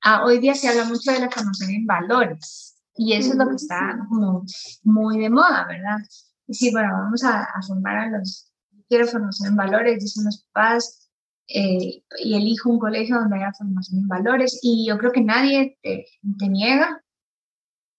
ah, 0.02 0.24
hoy 0.24 0.38
día 0.38 0.55
se 0.55 0.68
habla 0.68 0.85
mucho 0.85 1.12
de 1.12 1.20
la 1.20 1.31
formación 1.31 1.70
en 1.70 1.87
valores 1.87 2.72
y 2.94 3.14
eso 3.14 3.31
es 3.33 3.37
lo 3.37 3.48
que 3.48 3.57
está 3.57 3.98
como 4.09 4.44
muy 4.83 5.18
de 5.18 5.31
moda, 5.31 5.66
¿verdad? 5.66 5.98
Y 6.46 6.55
sí, 6.55 6.70
bueno, 6.70 6.92
vamos 6.92 7.24
a, 7.24 7.48
formar 7.66 7.96
a 7.96 8.11
los, 8.11 8.51
quiero 8.92 9.07
formación 9.07 9.48
en 9.48 9.57
valores, 9.57 10.00
dicen 10.00 10.26
los 10.26 10.44
papás, 10.52 11.09
eh, 11.48 12.05
y 12.18 12.37
elijo 12.37 12.68
un 12.68 12.78
colegio 12.78 13.16
donde 13.16 13.37
haya 13.37 13.52
formación 13.57 14.02
en 14.02 14.09
valores 14.09 14.61
y 14.62 14.87
yo 14.87 14.98
creo 14.98 15.12
que 15.12 15.22
nadie 15.22 15.78
te, 15.83 16.05
te 16.38 16.48
niega 16.48 17.02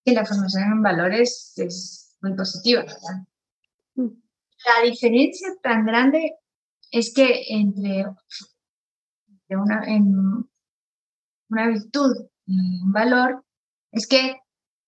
que 0.06 0.13
la 0.13 0.23
formación 0.23 0.71
en 0.71 0.84
valores 0.84 1.53
es 1.58 2.15
muy 2.21 2.36
positiva, 2.36 2.82
¿verdad? 2.82 3.25
Mm. 3.95 4.21
La 4.67 4.88
diferencia 4.88 5.47
tan 5.63 5.84
grande 5.84 6.36
es 6.91 7.12
que 7.12 7.43
entre 7.49 8.06
una, 9.49 9.84
en 9.88 10.47
una 11.49 11.67
virtud 11.69 12.15
y 12.45 12.82
un 12.84 12.91
valor, 12.91 13.43
es 13.91 14.08
que 14.08 14.38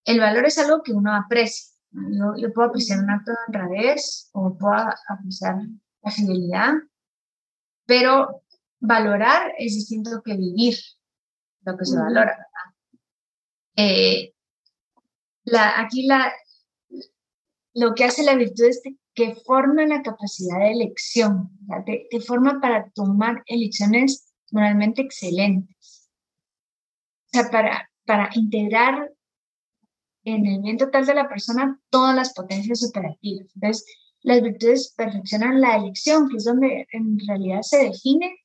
el 0.05 0.19
valor 0.19 0.45
es 0.45 0.59
algo 0.59 0.83
que 0.83 0.93
uno 0.93 1.15
aprecia. 1.15 1.73
Yo, 1.91 2.35
yo 2.37 2.53
puedo 2.53 2.69
apreciar 2.69 2.99
un 2.99 3.09
acto 3.09 3.31
de 3.31 3.37
honradez 3.47 4.29
o 4.33 4.55
puedo 4.55 4.75
apreciar 5.09 5.55
la 6.05 6.11
fidelidad, 6.11 6.73
pero 7.85 8.43
valorar 8.79 9.53
es 9.57 9.73
distinto 9.73 10.21
que 10.23 10.37
vivir 10.37 10.75
lo 11.63 11.77
que 11.77 11.85
se 11.85 11.97
valora. 11.97 12.47
Eh, 13.75 14.33
la, 15.45 15.79
aquí 15.79 16.05
la, 16.05 16.31
lo 17.73 17.93
que 17.95 18.05
hace 18.05 18.23
la 18.23 18.35
virtud 18.35 18.65
es 18.65 18.81
que 19.13 19.35
forma 19.35 19.85
la 19.85 20.03
capacidad 20.03 20.59
de 20.59 20.71
elección, 20.71 21.49
te, 21.85 22.07
te, 22.09 22.21
forma 22.21 22.59
para 22.61 22.89
tomar 22.91 23.43
elecciones 23.47 24.31
moralmente 24.51 25.01
excelentes. 25.01 26.09
O 27.27 27.39
sea, 27.39 27.49
para, 27.49 27.89
para 28.05 28.29
integrar 28.35 29.11
en 30.23 30.45
el 30.45 30.61
bien 30.61 30.77
total 30.77 31.05
de 31.05 31.15
la 31.15 31.27
persona 31.27 31.79
todas 31.89 32.15
las 32.15 32.33
potencias 32.33 32.83
operativas. 32.87 33.47
Entonces, 33.55 33.85
las 34.25 34.41
virtudes 34.41 34.91
perfeccionan 34.97 35.61
la 35.61 35.75
elección, 35.75 36.27
que 36.27 36.37
es 36.37 36.45
donde 36.45 36.87
en 36.91 37.19
realidad 37.27 37.61
se 37.61 37.77
define 37.77 38.35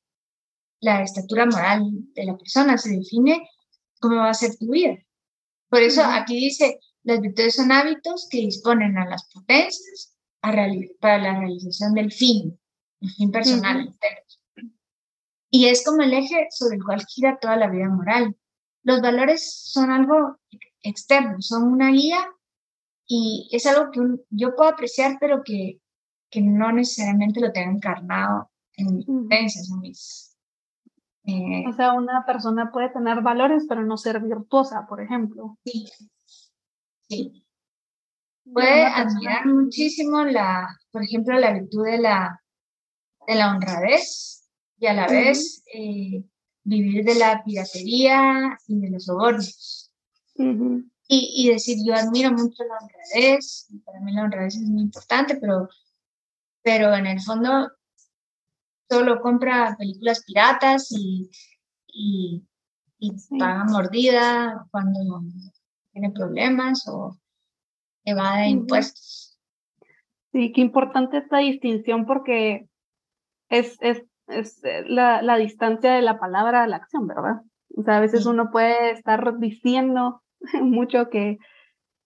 la 0.79 1.01
estatura 1.01 1.47
moral 1.47 1.81
de 2.13 2.23
la 2.23 2.37
persona, 2.37 2.77
se 2.77 2.97
define 2.97 3.49
cómo 3.99 4.17
va 4.17 4.29
a 4.29 4.33
ser 4.35 4.55
tu 4.57 4.69
vida. 4.69 4.99
Por 5.69 5.81
eso 5.81 6.03
aquí 6.03 6.35
dice, 6.35 6.79
las 7.01 7.19
virtudes 7.19 7.55
son 7.55 7.71
hábitos 7.71 8.27
que 8.29 8.37
disponen 8.41 8.95
a 8.99 9.09
las 9.09 9.27
potencias 9.33 10.15
para 10.39 10.67
la 10.67 11.39
realización 11.39 11.95
del 11.95 12.11
fin, 12.11 12.59
el 12.99 13.09
fin 13.09 13.31
personal. 13.31 13.91
Y 15.49 15.65
es 15.65 15.83
como 15.83 16.03
el 16.03 16.13
eje 16.13 16.47
sobre 16.51 16.75
el 16.75 16.83
cual 16.83 17.03
gira 17.07 17.39
toda 17.41 17.55
la 17.55 17.67
vida 17.67 17.89
moral. 17.89 18.35
Los 18.83 19.01
valores 19.01 19.51
son 19.51 19.89
algo 19.89 20.37
externo, 20.83 21.41
son 21.41 21.63
una 21.63 21.89
guía 21.89 22.19
y 23.13 23.49
es 23.51 23.65
algo 23.65 23.91
que 23.91 23.99
yo 24.29 24.55
puedo 24.55 24.69
apreciar, 24.69 25.17
pero 25.19 25.43
que, 25.43 25.81
que 26.29 26.39
no 26.39 26.71
necesariamente 26.71 27.41
lo 27.41 27.51
tenga 27.51 27.71
encarnado 27.71 28.49
en 28.77 28.95
mis 28.95 29.05
creencias, 29.27 29.69
en 29.69 29.79
mis... 29.81 30.37
Eh, 31.25 31.65
o 31.67 31.73
sea, 31.73 31.91
una 31.91 32.25
persona 32.25 32.71
puede 32.71 32.87
tener 32.89 33.21
valores, 33.21 33.65
pero 33.67 33.83
no 33.83 33.97
ser 33.97 34.21
virtuosa, 34.21 34.85
por 34.87 35.01
ejemplo. 35.01 35.57
Sí, 35.65 35.89
sí. 37.09 37.45
Puede 38.45 38.85
admirar 38.85 39.45
muchísimo 39.45 40.23
la, 40.23 40.69
por 40.89 41.03
ejemplo, 41.03 41.37
la 41.37 41.51
virtud 41.51 41.83
de 41.83 41.97
la, 41.97 42.41
de 43.27 43.35
la 43.35 43.53
honradez 43.53 44.49
y 44.79 44.87
a 44.87 44.93
la 44.93 45.07
vez 45.07 45.65
eh, 45.73 46.23
vivir 46.63 47.03
de 47.03 47.15
la 47.15 47.43
piratería 47.43 48.57
y 48.67 48.79
de 48.79 48.89
los 48.89 49.03
sobornos. 49.03 49.91
Y, 51.13 51.33
y, 51.35 51.49
decir, 51.51 51.77
yo 51.85 51.93
admiro 51.93 52.31
mucho 52.31 52.63
la 52.63 52.77
honradez, 52.77 53.67
para 53.83 53.99
mí 53.99 54.13
la 54.13 54.23
honradez 54.23 54.55
es 54.55 54.61
muy 54.61 54.83
importante, 54.83 55.35
pero, 55.35 55.67
pero 56.63 56.93
en 56.95 57.05
el 57.05 57.21
fondo 57.21 57.69
solo 58.89 59.21
compra 59.21 59.75
películas 59.77 60.23
piratas 60.23 60.89
y, 60.91 61.29
y, 61.87 62.41
y 62.99 63.11
paga 63.37 63.65
mordida 63.65 64.65
cuando 64.71 65.21
tiene 65.91 66.11
problemas 66.11 66.87
o 66.87 67.19
evade 68.05 68.47
impuestos. 68.47 69.37
Sí, 70.31 70.53
qué 70.53 70.61
importante 70.61 71.17
esta 71.17 71.39
distinción 71.39 72.05
porque 72.05 72.69
es, 73.49 73.77
es 73.81 74.01
es 74.27 74.63
eh, 74.63 74.85
la, 74.87 75.21
la, 75.21 75.35
distancia 75.35 75.91
de 75.91 76.01
la 76.01 76.19
palabra 76.19 76.63
a 76.63 76.67
la 76.67 76.77
acción, 76.77 77.05
¿verdad? 77.05 77.41
O 77.75 77.83
sea, 77.83 77.97
a 77.97 77.99
veces 77.99 78.25
uno 78.25 78.49
puede 78.49 78.91
estar 78.91 79.37
diciendo 79.39 80.23
mucho 80.61 81.09
que, 81.09 81.37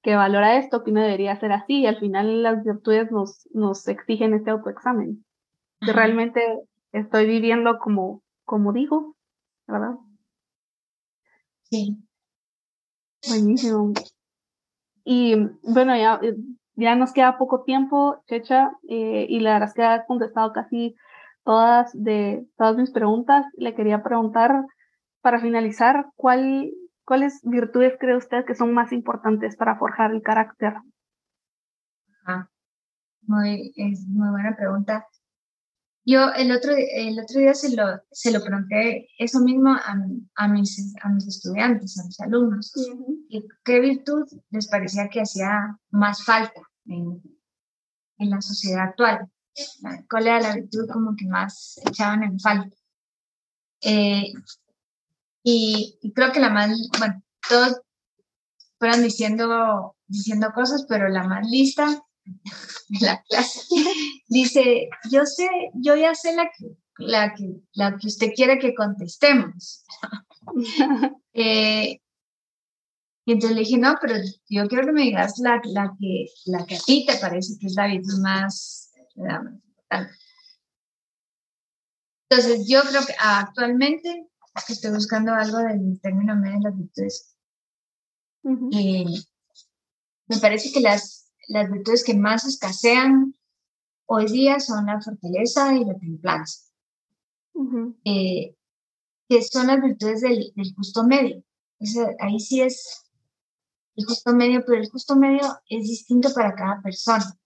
que 0.02 0.16
valora 0.16 0.58
esto, 0.58 0.84
que 0.84 0.92
uno 0.92 1.02
debería 1.02 1.40
ser 1.40 1.52
así, 1.52 1.82
y 1.82 1.86
al 1.88 2.00
final 2.00 2.44
las 2.44 2.64
virtudes 2.64 3.12
nos, 3.12 3.48
nos 3.54 3.88
exigen 3.88 4.34
este 4.34 4.52
autoexamen. 4.52 5.26
Que 5.82 5.94
realmente 5.94 6.42
estoy 6.92 7.28
viviendo 7.28 7.78
como, 7.80 8.24
como 8.46 8.72
digo, 8.72 9.16
¿verdad? 9.68 9.96
Sí. 11.64 11.98
Buenísimo. 13.28 13.94
Y 15.04 15.36
bueno, 15.64 15.96
ya, 15.96 16.20
ya 16.76 16.96
nos 16.96 17.14
queda 17.14 17.38
poco 17.38 17.64
tiempo, 17.64 18.24
Checha, 18.28 18.72
eh, 18.90 19.26
y 19.30 19.40
la 19.40 19.54
verdad 19.54 19.70
es 19.70 19.74
que 19.76 19.84
ha 19.84 20.06
contestado 20.06 20.52
casi 20.54 20.96
todas, 21.44 21.92
de, 21.94 22.46
todas 22.58 22.76
mis 22.76 22.92
preguntas. 22.92 23.46
Le 23.58 23.76
quería 23.76 24.04
preguntar, 24.04 24.66
para 25.22 25.40
finalizar, 25.40 26.08
¿cuál, 26.16 26.72
¿cuáles 27.06 27.40
virtudes 27.44 27.98
cree 28.00 28.18
usted 28.18 28.46
que 28.46 28.56
son 28.56 28.74
más 28.74 28.92
importantes 28.92 29.56
para 29.56 29.78
forjar 29.78 30.12
el 30.12 30.22
carácter? 30.22 30.74
Ah, 32.26 32.50
muy, 33.22 33.74
es 33.76 34.06
muy 34.08 34.30
buena 34.30 34.56
pregunta. 34.56 35.08
Yo 36.08 36.32
el 36.34 36.52
otro, 36.52 36.74
el 36.76 37.20
otro 37.20 37.40
día 37.40 37.54
se 37.56 37.76
lo, 37.76 37.84
se 38.12 38.32
lo 38.32 38.44
pregunté 38.44 39.08
eso 39.18 39.40
mismo 39.40 39.72
a, 39.72 39.96
a, 40.36 40.48
mis, 40.48 40.96
a 41.02 41.10
mis 41.10 41.28
estudiantes, 41.28 42.00
a 42.00 42.06
mis 42.06 42.20
alumnos. 42.20 42.72
¿Qué 43.64 43.80
virtud 43.80 44.28
les 44.52 44.68
parecía 44.68 45.10
que 45.10 45.22
hacía 45.22 45.80
más 45.90 46.24
falta 46.24 46.62
en, 46.86 47.24
en 48.18 48.30
la 48.30 48.42
sociedad 48.42 48.84
actual? 48.90 49.30
cuál 50.10 50.28
era 50.28 50.40
la 50.42 50.56
virtud 50.56 50.90
como 50.92 51.16
que 51.16 51.26
más 51.28 51.80
echaban 51.86 52.24
en 52.24 52.40
falta. 52.40 52.76
Eh, 53.82 54.34
y, 55.48 56.12
creo 56.16 56.32
que 56.32 56.40
la 56.40 56.50
más, 56.50 56.90
bueno, 56.98 57.22
todos 57.48 57.82
fueron 58.80 59.04
diciendo, 59.04 59.96
diciendo 60.08 60.52
cosas, 60.54 60.86
pero 60.90 61.08
la 61.08 61.24
más 61.24 61.48
lista 61.48 62.02
de 62.26 62.36
la 63.06 63.22
clase 63.30 63.62
dice, 64.28 64.90
yo 65.12 65.26
sé, 65.26 65.48
yo 65.76 65.96
ya 65.96 66.16
sé 66.16 66.36
la 66.36 66.46
que, 66.46 66.76
la 66.98 67.34
que, 67.36 67.62
la 67.74 67.96
que 67.98 68.08
usted 68.08 68.32
quiere 68.36 68.58
que 68.58 68.74
contestemos. 68.74 69.86
eh, 71.34 72.00
y 73.28 73.32
entonces 73.32 73.56
le 73.56 73.64
dije, 73.64 73.78
no, 73.78 73.96
pero 74.02 74.16
yo 74.50 74.68
quiero 74.68 74.86
que 74.86 74.92
me 74.94 75.02
digas 75.04 75.38
la, 75.40 75.62
la, 75.66 75.94
que, 76.00 76.26
la 76.46 76.66
que 76.66 76.76
a 76.76 76.80
ti 76.80 77.06
te 77.06 77.18
parece 77.18 77.58
que 77.60 77.68
es 77.68 77.76
la 77.76 77.88
virtud 77.88 78.20
más 78.22 78.86
entonces, 82.30 82.68
yo 82.68 82.82
creo 82.82 83.06
que 83.06 83.14
actualmente 83.20 84.28
estoy 84.68 84.92
buscando 84.92 85.34
algo 85.34 85.58
del 85.60 86.00
término 86.02 86.36
medio 86.36 86.58
de 86.58 86.64
las 86.64 86.78
virtudes. 86.78 87.36
y 88.72 89.06
me 90.28 90.38
parece 90.38 90.72
que 90.72 90.80
las, 90.80 91.32
las 91.48 91.70
virtudes 91.72 92.04
que 92.04 92.16
más 92.16 92.46
escasean 92.46 93.36
hoy 94.06 94.26
día 94.26 94.60
son 94.60 94.86
la 94.86 95.02
fortaleza 95.02 95.76
y 95.76 95.86
la 95.86 95.98
templanza, 95.98 96.72
eh, 98.06 98.56
que 99.28 99.42
son 99.44 99.68
las 99.68 99.82
virtudes 99.82 100.22
del, 100.22 100.52
del 100.56 100.76
justo 100.76 101.04
medio. 101.04 101.44
ahí 102.20 102.40
sí 102.40 102.62
es 102.62 103.06
el 103.96 104.06
justo 104.06 104.34
medio, 104.34 104.64
pero 104.66 104.82
el 104.82 104.90
justo 104.90 105.16
medio 105.16 105.60
es 105.70 105.84
distinto 105.88 106.34
para 106.34 106.56
cada 106.56 106.82
persona 106.82 107.38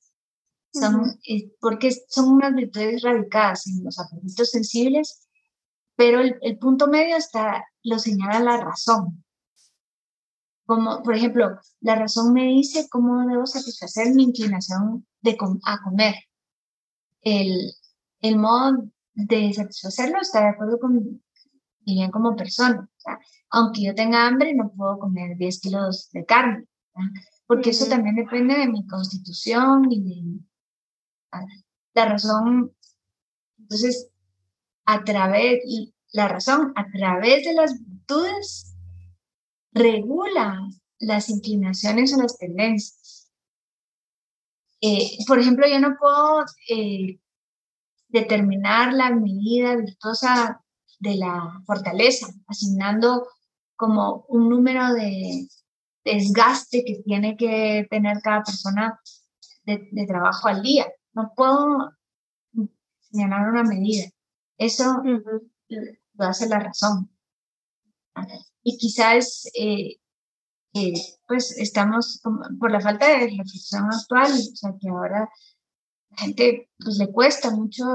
son, 0.73 1.19
eh, 1.27 1.51
porque 1.59 1.91
son 2.07 2.29
unas 2.33 2.53
virtudes 2.55 3.01
radicadas 3.01 3.67
en 3.67 3.83
los 3.83 3.99
apetitos 3.99 4.51
sensibles, 4.51 5.27
pero 5.99 6.21
el, 6.21 6.57
punto 6.57 6.87
medio 6.87 7.17
está, 7.17 7.65
lo 7.83 7.99
señala 7.99 8.39
la 8.39 8.63
razón. 8.63 9.21
Como, 10.65 11.03
por 11.03 11.13
ejemplo, 11.13 11.59
la 11.81 11.95
razón 11.95 12.31
me 12.31 12.45
dice 12.45 12.87
cómo 12.89 13.27
debo 13.27 13.45
satisfacer 13.45 14.15
mi 14.15 14.23
inclinación 14.23 15.05
de 15.19 15.37
a 15.65 15.83
comer. 15.83 16.15
El, 17.19 17.73
el 18.21 18.37
modo 18.37 18.89
de 19.13 19.51
satisfacerlo 19.53 20.21
está 20.21 20.39
de 20.39 20.47
acuerdo 20.47 20.79
con 20.79 20.95
mi 20.95 21.21
bien 21.81 22.11
como 22.11 22.33
persona. 22.33 22.89
aunque 23.49 23.83
yo 23.83 23.93
tenga 23.93 24.25
hambre, 24.25 24.55
no 24.55 24.71
puedo 24.71 24.99
comer 24.99 25.35
10 25.35 25.59
kilos 25.59 26.11
de 26.13 26.23
carne, 26.23 26.65
porque 27.45 27.71
eso 27.71 27.87
también 27.89 28.15
depende 28.15 28.57
de 28.57 28.69
mi 28.69 28.87
constitución 28.87 29.91
y 29.91 30.01
de 30.01 30.39
la 31.93 32.05
razón, 32.05 32.73
entonces, 33.57 34.09
a 34.91 35.03
través, 35.03 35.59
la 36.13 36.27
razón 36.27 36.73
a 36.75 36.89
través 36.89 37.45
de 37.45 37.53
las 37.53 37.79
virtudes 37.79 38.75
regula 39.71 40.67
las 40.97 41.29
inclinaciones 41.29 42.11
o 42.11 42.19
las 42.19 42.39
tendencias. 42.39 43.29
Eh, 44.81 45.11
por 45.27 45.37
ejemplo, 45.37 45.67
yo 45.67 45.79
no 45.79 45.95
puedo 45.99 46.43
eh, 46.69 47.19
determinar 48.07 48.93
la 48.93 49.11
medida 49.11 49.75
virtuosa 49.75 50.59
de 50.97 51.17
la 51.17 51.61
fortaleza, 51.67 52.25
asignando 52.47 53.27
como 53.75 54.25
un 54.27 54.49
número 54.49 54.91
de 54.95 55.47
desgaste 56.03 56.83
que 56.83 57.03
tiene 57.05 57.37
que 57.37 57.85
tener 57.91 58.21
cada 58.23 58.41
persona 58.41 58.99
de, 59.65 60.07
trabajo 60.07 60.47
al 60.47 60.63
día. 60.63 60.87
No 61.13 61.31
puedo 61.35 61.91
señalar 63.11 63.51
una 63.51 63.63
medida. 63.63 64.09
Eso 64.59 65.01
lo 66.13 66.25
hace 66.25 66.47
la 66.47 66.59
razón. 66.59 67.09
Y 68.61 68.77
quizás, 68.77 69.49
eh, 69.55 69.95
eh, 70.73 70.93
pues, 71.27 71.57
estamos 71.57 72.21
por 72.59 72.71
la 72.71 72.81
falta 72.81 73.07
de 73.07 73.27
reflexión 73.27 73.85
actual, 73.85 74.31
o 74.31 74.55
sea, 74.55 74.75
que 74.79 74.89
ahora 74.89 75.29
la 76.09 76.17
gente 76.17 76.69
pues, 76.77 76.97
le 76.97 77.11
cuesta 77.11 77.51
mucho 77.51 77.85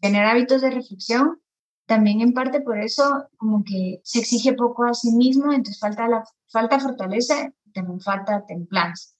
tener 0.00 0.24
hábitos 0.24 0.62
de 0.62 0.70
reflexión, 0.70 1.42
también 1.86 2.20
en 2.20 2.32
parte 2.32 2.60
por 2.60 2.78
eso 2.78 3.28
como 3.36 3.64
que 3.64 4.00
se 4.04 4.20
exige 4.20 4.54
poco 4.54 4.84
a 4.84 4.94
sí 4.94 5.10
mismo, 5.10 5.52
entonces 5.52 5.80
falta, 5.80 6.08
la, 6.08 6.24
falta 6.46 6.78
fortaleza, 6.78 7.52
también 7.72 8.00
falta 8.00 8.46
templanza. 8.46 9.10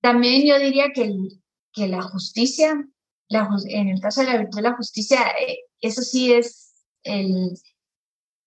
También 0.00 0.46
yo 0.46 0.58
diría 0.58 0.92
que, 0.92 1.14
que 1.72 1.88
la 1.88 2.02
justicia, 2.02 2.86
la, 3.28 3.48
en 3.68 3.88
el 3.88 4.00
caso 4.00 4.20
de 4.20 4.28
la 4.28 4.38
virtud 4.38 4.56
de 4.56 4.62
la 4.62 4.76
justicia, 4.76 5.20
eh, 5.40 5.58
eso 5.80 6.02
sí 6.02 6.32
es 6.32 6.74
el, 7.02 7.58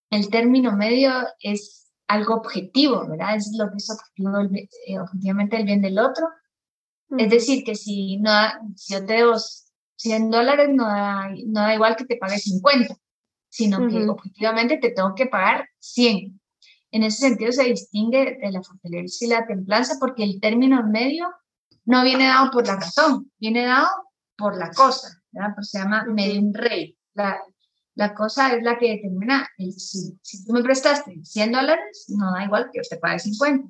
el 0.09 0.29
término 0.29 0.75
medio, 0.75 1.11
es 1.41 1.91
algo 2.07 2.35
objetivo, 2.35 3.07
¿verdad? 3.07 3.35
Es 3.35 3.51
lo 3.57 3.69
que 3.69 3.77
es 3.77 3.89
objetivo, 3.89 4.31
eh, 4.87 4.99
objetivamente 4.99 5.57
el 5.57 5.65
bien 5.65 5.81
del 5.81 5.99
otro. 5.99 6.27
Es 7.17 7.29
decir, 7.29 7.63
que 7.63 7.75
si, 7.75 8.17
no, 8.17 8.31
si 8.75 8.93
yo 8.93 9.05
te 9.05 9.21
doy 9.21 9.39
100 9.95 10.29
dólares, 10.29 10.69
no 10.71 10.85
da, 10.85 11.29
no 11.47 11.61
da 11.61 11.73
igual 11.73 11.95
que 11.95 12.05
te 12.05 12.17
pague 12.17 12.37
50, 12.37 12.95
sino 13.49 13.87
que 13.87 14.07
objetivamente 14.07 14.77
te 14.77 14.91
tengo 14.91 15.13
que 15.15 15.25
pagar 15.25 15.67
100. 15.79 16.39
En 16.91 17.03
ese 17.03 17.27
sentido 17.27 17.51
se 17.51 17.63
distingue 17.63 18.37
de 18.41 18.51
la 18.51 18.63
fortaleza 18.63 19.25
y 19.25 19.27
la 19.27 19.45
templanza 19.45 19.97
porque 19.99 20.23
el 20.23 20.39
término 20.39 20.83
medio 20.87 21.27
no 21.85 22.03
viene 22.03 22.27
dado 22.27 22.51
por 22.51 22.65
la 22.65 22.75
razón, 22.75 23.31
viene 23.39 23.65
dado 23.65 23.89
por 24.39 24.57
la 24.57 24.71
cosa, 24.71 25.21
¿verdad? 25.31 25.53
Pues 25.55 25.69
se 25.69 25.79
llama 25.79 26.05
medium 26.05 26.53
rey. 26.53 26.97
La, 27.13 27.37
la 27.95 28.15
cosa 28.15 28.55
es 28.55 28.63
la 28.63 28.77
que 28.77 28.91
determina 28.91 29.47
el, 29.57 29.73
si, 29.73 30.17
si 30.21 30.45
tú 30.45 30.53
me 30.53 30.63
prestaste 30.63 31.19
100 31.23 31.51
dólares, 31.51 32.05
no 32.07 32.31
da 32.31 32.45
igual 32.45 32.69
que 32.71 32.79
yo 32.79 32.89
te 32.89 32.97
pague 32.97 33.19
50. 33.19 33.67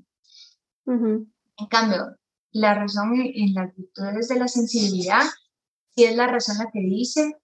En 0.86 1.67
cambio, 1.69 2.15
la 2.51 2.73
razón 2.75 3.13
en, 3.15 3.53
las 3.53 3.75
virtudes 3.75 4.27
de 4.27 4.39
la 4.39 4.47
sensibilidad, 4.47 5.23
si 5.95 6.05
es 6.05 6.15
la 6.15 6.27
razón 6.27 6.58
la 6.58 6.69
que 6.71 6.79
dice, 6.79 7.38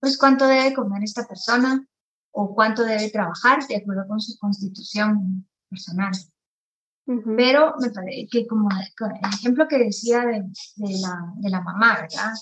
pues 0.00 0.16
cuánto 0.16 0.46
debe 0.46 0.74
comer 0.74 1.02
esta 1.02 1.26
persona 1.26 1.84
o 2.30 2.54
cuánto 2.54 2.84
debe 2.84 3.10
trabajar 3.10 3.66
de 3.66 3.76
acuerdo 3.76 4.06
con 4.08 4.20
su 4.20 4.38
constitución 4.38 5.48
personal. 5.68 6.12
Pero 7.36 7.74
me 7.80 7.90
parece 7.90 8.28
que 8.30 8.46
como 8.46 8.68
el 8.70 9.32
ejemplo 9.32 9.66
que 9.66 9.78
decía 9.78 10.20
de, 10.26 10.42
de, 10.76 10.98
la, 11.00 11.32
de 11.36 11.48
la 11.48 11.62
mamá, 11.62 12.02
¿verdad? 12.02 12.32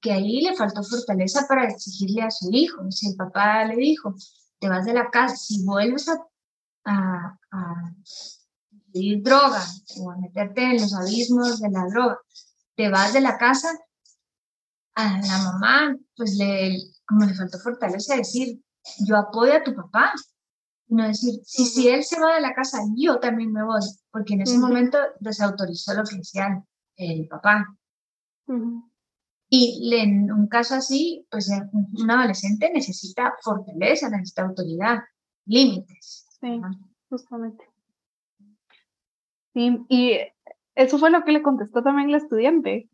Que 0.00 0.12
ahí 0.12 0.40
le 0.40 0.56
faltó 0.56 0.82
fortaleza 0.82 1.46
para 1.48 1.68
exigirle 1.68 2.22
a 2.22 2.30
su 2.30 2.48
hijo. 2.50 2.90
Si 2.90 3.08
el 3.08 3.16
papá 3.16 3.64
le 3.64 3.76
dijo, 3.76 4.14
te 4.58 4.68
vas 4.68 4.84
de 4.84 4.94
la 4.94 5.10
casa, 5.10 5.36
si 5.36 5.64
vuelves 5.64 6.08
a, 6.08 6.18
a, 6.84 7.38
a 7.52 7.94
pedir 8.92 9.22
droga 9.22 9.62
o 9.98 10.10
a 10.10 10.16
meterte 10.16 10.62
en 10.62 10.82
los 10.82 10.92
abismos 10.94 11.60
de 11.60 11.70
la 11.70 11.86
droga, 11.86 12.18
te 12.74 12.90
vas 12.90 13.12
de 13.12 13.20
la 13.20 13.38
casa, 13.38 13.68
a 14.96 15.20
la 15.20 15.38
mamá, 15.38 15.96
pues 16.16 16.34
le, 16.36 16.78
como 17.06 17.26
le 17.26 17.34
faltó 17.34 17.58
fortaleza 17.58 18.16
decir, 18.16 18.60
yo 19.06 19.16
apoyo 19.16 19.54
a 19.54 19.62
tu 19.62 19.74
papá, 19.74 20.12
no 20.88 21.06
decir, 21.06 21.40
si, 21.44 21.64
si 21.66 21.88
él 21.88 22.04
se 22.04 22.20
va 22.20 22.34
de 22.34 22.40
la 22.40 22.54
casa, 22.54 22.78
yo 22.96 23.18
también 23.18 23.52
me 23.52 23.64
voy, 23.64 23.80
porque 24.10 24.34
en 24.34 24.42
ese 24.42 24.58
momento 24.58 24.98
desautorizó 25.20 25.94
lo 25.94 26.04
que 26.04 26.16
decía 26.16 26.64
el 26.96 27.26
papá. 27.28 27.66
Y 29.48 29.94
en 29.94 30.30
un 30.32 30.48
caso 30.48 30.74
así, 30.74 31.26
pues 31.30 31.50
un 31.72 32.10
adolescente 32.10 32.70
necesita 32.72 33.34
fortaleza, 33.42 34.08
necesita 34.08 34.42
autoridad, 34.42 34.98
límites. 35.44 36.26
Sí, 36.40 36.60
justamente. 37.08 37.64
Sí, 39.54 39.78
y 39.88 40.18
eso 40.74 40.98
fue 40.98 41.10
lo 41.10 41.24
que 41.24 41.32
le 41.32 41.42
contestó 41.42 41.82
también 41.82 42.10
la 42.10 42.18
estudiante. 42.18 42.88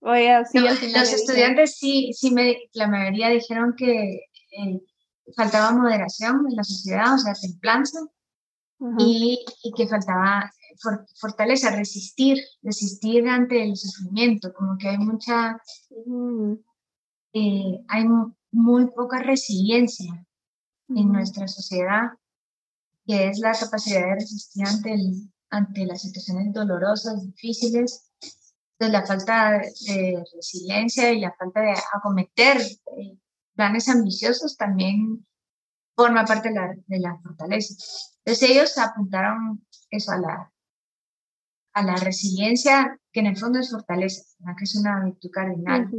Oye, 0.00 0.44
sí, 0.50 0.58
los 0.60 1.12
estudiantes 1.12 1.76
sí, 1.76 2.12
sí 2.12 2.30
me, 2.30 2.56
la 2.72 2.86
mayoría 2.86 3.28
dijeron 3.30 3.74
que 3.76 4.26
eh, 4.52 4.80
faltaba 5.36 5.72
moderación 5.72 6.46
en 6.48 6.56
la 6.56 6.64
sociedad, 6.64 7.14
o 7.14 7.18
sea, 7.18 7.32
templanza, 7.34 8.00
y, 8.98 9.44
y, 9.64 9.72
que 9.72 9.88
faltaba 9.88 10.52
fortaleza, 11.20 11.74
resistir, 11.74 12.38
resistir 12.62 13.28
ante 13.28 13.62
el 13.62 13.76
sufrimiento, 13.76 14.52
como 14.54 14.78
que 14.78 14.88
hay 14.88 14.98
mucha, 14.98 15.60
eh, 17.32 17.80
hay 17.88 18.04
muy 18.52 18.86
poca 18.90 19.18
resiliencia 19.20 20.24
en 20.88 21.12
nuestra 21.12 21.48
sociedad, 21.48 22.10
que 23.06 23.28
es 23.28 23.38
la 23.38 23.52
capacidad 23.52 24.00
de 24.00 24.14
resistir 24.14 24.66
ante, 24.66 24.94
el, 24.94 25.32
ante 25.50 25.86
las 25.86 26.02
situaciones 26.02 26.52
dolorosas, 26.52 27.24
difíciles, 27.24 28.12
de 28.78 28.88
la 28.90 29.04
falta 29.04 29.58
de 29.58 30.24
resiliencia 30.36 31.12
y 31.12 31.20
la 31.20 31.34
falta 31.36 31.60
de 31.60 31.74
acometer 31.92 32.58
eh, 32.58 33.18
planes 33.58 33.88
ambiciosos 33.88 34.56
también 34.56 35.26
forma 35.96 36.24
parte 36.24 36.50
de 36.50 36.54
la, 36.54 36.74
de 36.86 37.00
la 37.00 37.18
fortaleza. 37.18 37.74
Entonces 38.24 38.50
ellos 38.50 38.78
apuntaron 38.78 39.66
eso 39.90 40.12
a 40.12 40.18
la, 40.18 40.52
a 41.72 41.82
la 41.82 41.96
resiliencia, 41.96 42.96
que 43.10 43.18
en 43.18 43.26
el 43.26 43.36
fondo 43.36 43.58
es 43.58 43.72
fortaleza, 43.72 44.22
que 44.56 44.62
es 44.62 44.76
una 44.76 45.04
virtud 45.04 45.30
cardinal. 45.32 45.90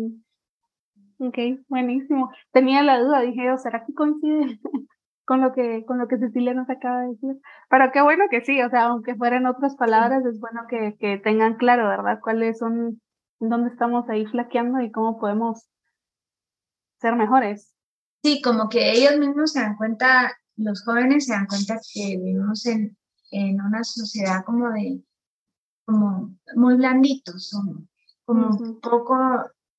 Ok, 1.18 1.38
buenísimo. 1.68 2.32
Tenía 2.54 2.82
la 2.82 2.98
duda, 3.02 3.20
dije, 3.20 3.58
¿será 3.58 3.86
que 3.86 3.94
coincide 3.94 4.58
con 5.26 5.42
lo 5.42 5.52
que, 5.52 5.84
con 5.86 5.98
lo 5.98 6.08
que 6.08 6.18
Cecilia 6.18 6.54
nos 6.54 6.70
acaba 6.70 7.02
de 7.02 7.10
decir? 7.10 7.42
Pero 7.70 7.92
qué 7.92 8.02
bueno 8.02 8.24
que 8.32 8.40
sí, 8.40 8.62
o 8.62 8.70
sea, 8.70 8.86
aunque 8.86 9.16
fueran 9.16 9.46
otras 9.46 9.76
palabras, 9.76 10.26
es 10.26 10.40
bueno 10.40 10.62
que, 10.70 10.96
que 10.98 11.18
tengan 11.18 11.56
claro, 11.56 11.90
¿verdad? 11.90 12.22
Cuáles 12.24 12.60
son, 12.60 13.02
dónde 13.42 13.70
estamos 13.70 14.08
ahí 14.08 14.26
flaqueando 14.28 14.80
y 14.80 14.92
cómo 14.92 15.20
podemos 15.20 15.68
ser 17.00 17.16
mejores. 17.16 17.74
Sí, 18.24 18.42
como 18.42 18.68
que 18.70 18.92
ellos 18.92 19.18
mismos 19.18 19.54
se 19.54 19.62
dan 19.62 19.78
cuenta, 19.78 20.38
los 20.58 20.84
jóvenes 20.84 21.26
se 21.26 21.34
dan 21.34 21.48
cuenta 21.48 21.80
que 21.94 22.18
vivimos 22.18 22.66
en, 22.66 22.98
en 23.32 23.62
una 23.62 23.84
sociedad 23.84 24.44
como 24.46 24.70
de, 24.72 25.02
como 25.86 26.38
muy 26.56 26.76
blanditos, 26.76 27.56
como 28.26 28.58
poco, 28.82 29.18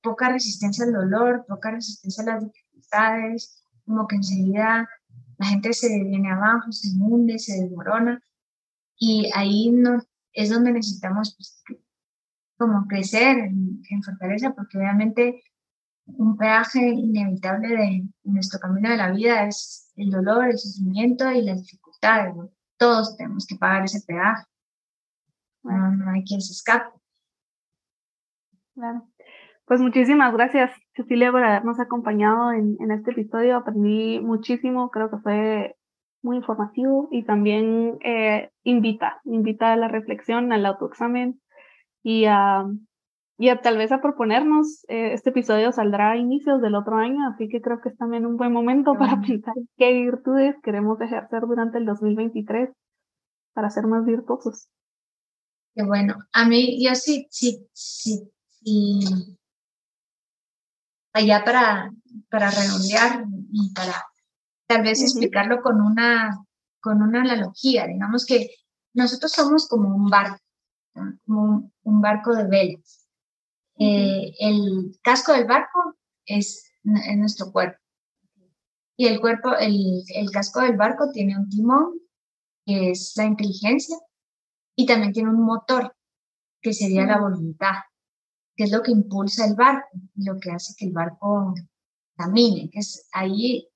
poca 0.03 0.31
resistencia 0.31 0.85
al 0.85 0.93
dolor, 0.93 1.45
poca 1.47 1.71
resistencia 1.71 2.23
a 2.23 2.27
las 2.27 2.45
dificultades, 2.45 3.63
como 3.85 4.07
que 4.07 4.17
enseguida 4.17 4.89
la 5.39 5.47
gente 5.47 5.73
se 5.73 5.89
viene 6.03 6.31
abajo, 6.31 6.73
se 6.73 6.89
hunde, 6.99 7.39
se 7.39 7.63
desmorona, 7.63 8.23
y 8.97 9.31
ahí 9.35 9.71
no, 9.71 10.03
es 10.33 10.51
donde 10.51 10.73
necesitamos 10.73 11.35
pues, 11.37 11.63
como 12.59 12.87
crecer 12.87 13.39
en, 13.39 13.83
en 13.89 14.03
fortaleza, 14.03 14.53
porque 14.55 14.79
obviamente 14.79 15.43
un 16.19 16.37
peaje 16.37 16.81
inevitable 16.81 17.69
de 17.69 18.05
nuestro 18.25 18.59
camino 18.61 18.91
de 18.91 18.97
la 18.97 19.11
vida 19.11 19.47
es 19.47 19.93
el 19.97 20.11
dolor, 20.11 20.47
el 20.47 20.59
sufrimiento 20.59 21.31
y 21.31 21.43
las 21.43 21.63
dificultades. 21.63 22.35
Todos 22.77 23.17
tenemos 23.17 23.47
que 23.47 23.57
pagar 23.57 23.85
ese 23.85 24.01
peaje. 24.07 24.45
No, 25.63 26.11
hay 26.11 26.25
quien 26.25 26.41
se 26.41 26.53
escape. 26.53 26.91
Claro. 28.75 29.07
Pues 29.67 29.81
muchísimas 29.81 30.33
gracias, 30.33 30.73
Cecilia, 30.95 31.31
por 31.31 31.45
habernos 31.45 31.79
acompañado 31.79 32.53
en, 32.53 32.77
en 32.81 32.91
este 32.91 33.13
episodio. 33.13 33.57
Aprendí 33.57 34.19
muchísimo, 34.21 34.91
creo 34.91 35.11
que 35.11 35.19
fue 35.19 35.77
muy 36.23 36.39
informativo 36.39 37.09
y 37.11 37.25
también 37.25 37.99
eh, 38.05 38.51
invita, 38.65 39.21
invita 39.25 39.73
a 39.73 39.77
la 39.77 39.89
reflexión, 39.89 40.53
al 40.53 40.67
autoexamen 40.67 41.41
y 42.03 42.25
a, 42.27 42.67
y 43.43 43.49
tal 43.63 43.79
vez 43.79 43.91
a 43.91 44.03
proponernos, 44.03 44.85
eh, 44.89 45.15
este 45.15 45.31
episodio 45.31 45.73
saldrá 45.73 46.11
a 46.11 46.17
inicios 46.19 46.61
del 46.61 46.75
otro 46.75 46.97
año, 46.97 47.27
así 47.27 47.49
que 47.49 47.63
creo 47.63 47.81
que 47.81 47.89
es 47.89 47.97
también 47.97 48.27
un 48.27 48.37
buen 48.37 48.53
momento 48.53 48.93
para 48.99 49.19
pensar 49.27 49.55
qué 49.79 49.95
virtudes 49.95 50.57
queremos 50.63 51.01
ejercer 51.01 51.41
durante 51.47 51.79
el 51.79 51.87
2023 51.87 52.69
para 53.55 53.71
ser 53.71 53.87
más 53.87 54.05
virtuosos. 54.05 54.69
Qué 55.75 55.85
bueno. 55.85 56.17
A 56.35 56.47
mí, 56.47 56.85
yo 56.85 56.95
sí, 56.95 57.29
sí, 57.31 57.67
sí, 57.73 58.31
sí. 58.63 59.39
Allá 61.15 61.43
para, 61.43 61.91
para 62.29 62.51
redondear 62.51 63.25
y 63.53 63.73
para 63.73 64.05
tal 64.67 64.83
vez 64.83 65.01
explicarlo 65.01 65.63
con 65.63 65.81
una, 65.81 66.45
con 66.79 67.01
una 67.01 67.23
analogía, 67.23 67.87
digamos 67.87 68.27
que 68.27 68.51
nosotros 68.93 69.33
somos 69.33 69.67
como 69.67 69.97
un 69.97 70.11
barco, 70.11 70.45
como 71.25 71.73
un, 71.85 72.01
barco 72.03 72.35
de 72.35 72.47
velas. 72.47 73.00
Eh, 73.83 74.35
el 74.39 74.99
casco 75.03 75.33
del 75.33 75.47
barco 75.47 75.97
es, 76.27 76.71
nuestro 76.83 77.51
cuerpo. 77.51 77.79
Y 78.97 79.07
el 79.07 79.21
cuerpo, 79.21 79.57
el, 79.57 80.03
el 80.15 80.31
casco 80.31 80.61
del 80.61 80.77
barco 80.77 81.11
tiene 81.11 81.39
un 81.39 81.49
timón, 81.49 81.99
que 82.67 82.91
es 82.91 83.15
la 83.17 83.25
inteligencia, 83.25 83.97
y 84.77 84.85
también 84.85 85.13
tiene 85.13 85.31
un 85.31 85.43
motor, 85.43 85.97
que 86.61 86.75
sería 86.75 87.07
la 87.07 87.19
voluntad, 87.19 87.77
que 88.55 88.65
es 88.65 88.71
lo 88.71 88.83
que 88.83 88.93
impulsa 88.93 89.47
el 89.47 89.55
barco, 89.55 89.89
lo 90.17 90.39
que 90.39 90.51
hace 90.51 90.75
que 90.77 90.85
el 90.85 90.93
barco 90.93 91.55
camine, 92.17 92.69
que 92.71 92.81
es 92.81 93.09
ahí, 93.13 93.67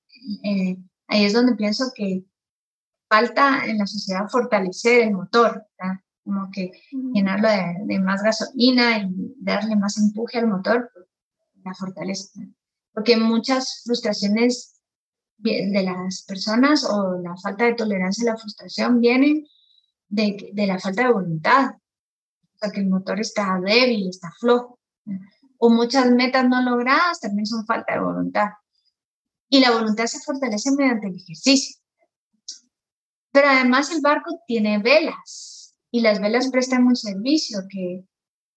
eh, 0.43 0.77
ahí 1.07 1.25
es 1.25 1.33
donde 1.33 1.55
pienso 1.55 1.91
que 1.95 2.25
falta 3.09 3.65
en 3.65 3.79
la 3.79 3.87
sociedad 3.87 4.29
fortalecer 4.29 5.01
el 5.01 5.13
motor, 5.13 5.65
como 6.25 6.49
que 6.51 6.71
llenarlo 7.13 7.47
de, 7.85 7.99
más 7.99 8.23
gasolina 8.23 8.97
y 8.97 9.35
darle 9.37 9.75
más 9.75 9.97
empuje 9.99 10.39
al 10.39 10.47
motor, 10.47 10.91
la 11.63 11.73
fortaleza. 11.75 12.41
Porque 12.93 13.15
muchas 13.15 13.83
frustraciones 13.85 14.81
de 15.37 15.83
las 15.83 16.23
personas 16.23 16.83
o 16.83 17.19
la 17.21 17.37
falta 17.37 17.65
de 17.65 17.75
tolerancia 17.75 18.23
a 18.23 18.33
la 18.33 18.39
frustración 18.39 18.99
vienen 18.99 19.45
de, 20.07 20.49
de 20.51 20.67
la 20.67 20.79
falta 20.79 21.03
de 21.03 21.13
voluntad, 21.13 21.75
o 21.75 22.57
sea, 22.57 22.71
que 22.71 22.79
el 22.79 22.87
motor 22.87 23.19
está 23.19 23.59
débil, 23.63 24.09
está 24.09 24.31
flojo. 24.39 24.79
O 25.57 25.69
muchas 25.69 26.09
metas 26.09 26.47
no 26.49 26.61
logradas 26.63 27.19
también 27.19 27.45
son 27.45 27.65
falta 27.65 27.93
de 27.93 27.99
voluntad. 27.99 28.49
Y 29.47 29.59
la 29.59 29.71
voluntad 29.71 30.07
se 30.07 30.19
fortalece 30.19 30.71
mediante 30.71 31.07
el 31.07 31.15
ejercicio. 31.17 31.77
Pero 33.31 33.49
además 33.49 33.91
el 33.91 34.01
barco 34.01 34.39
tiene 34.47 34.79
velas 34.79 35.54
y 35.95 36.01
las 36.01 36.19
velas 36.19 36.49
prestan 36.51 36.85
un 36.87 36.97
servicio 36.97 37.59
que, 37.69 38.05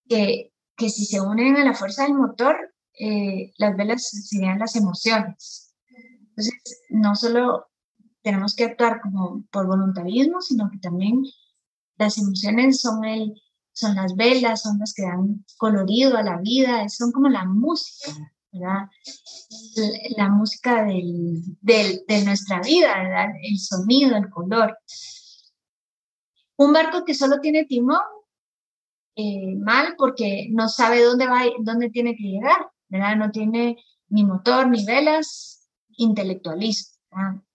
que, 0.08 0.52
que 0.76 0.90
si 0.90 1.04
se 1.04 1.20
unen 1.20 1.56
a 1.56 1.64
la 1.64 1.72
fuerza 1.72 2.02
del 2.02 2.14
motor, 2.14 2.56
eh, 2.98 3.52
las 3.58 3.76
velas 3.76 4.10
serían 4.28 4.58
las 4.58 4.74
emociones. 4.74 5.72
Entonces, 6.30 6.54
no 6.88 7.14
solo 7.14 7.68
tenemos 8.22 8.56
que 8.56 8.64
actuar 8.64 9.00
como 9.00 9.44
por 9.52 9.68
voluntarismo, 9.68 10.40
sino 10.40 10.68
que 10.68 10.78
también 10.78 11.22
las 11.96 12.18
emociones 12.18 12.80
son, 12.80 13.04
el, 13.04 13.40
son 13.72 13.94
las 13.94 14.16
velas, 14.16 14.62
son 14.62 14.80
las 14.80 14.92
que 14.92 15.02
dan 15.02 15.44
colorido 15.58 16.16
a 16.16 16.24
la 16.24 16.38
vida, 16.38 16.88
son 16.88 17.12
como 17.12 17.28
la 17.28 17.44
música, 17.44 18.10
¿verdad? 18.50 18.88
La, 20.16 20.28
música 20.28 20.82
del, 20.82 21.40
del, 21.60 22.02
de 22.08 22.24
nuestra 22.24 22.60
vida, 22.62 23.00
¿verdad? 23.00 23.28
El 23.44 23.60
sonido, 23.60 24.16
el 24.16 24.28
color. 24.28 24.76
Un 26.58 26.72
barco 26.72 27.04
que 27.04 27.14
solo 27.14 27.40
tiene 27.40 27.64
timón, 27.64 28.02
eh, 29.16 29.56
mal 29.56 29.94
porque 29.96 30.48
no 30.50 30.68
sabe 30.68 31.02
dónde 31.02 31.26
va, 31.26 31.42
dónde 31.60 31.90
tiene 31.90 32.14
que 32.14 32.24
llegar, 32.24 32.68
¿verdad? 32.88 33.16
No 33.16 33.30
tiene 33.30 33.76
ni 34.08 34.24
motor 34.24 34.68
ni 34.68 34.84
velas, 34.84 35.68
intelectualismo. 35.96 36.96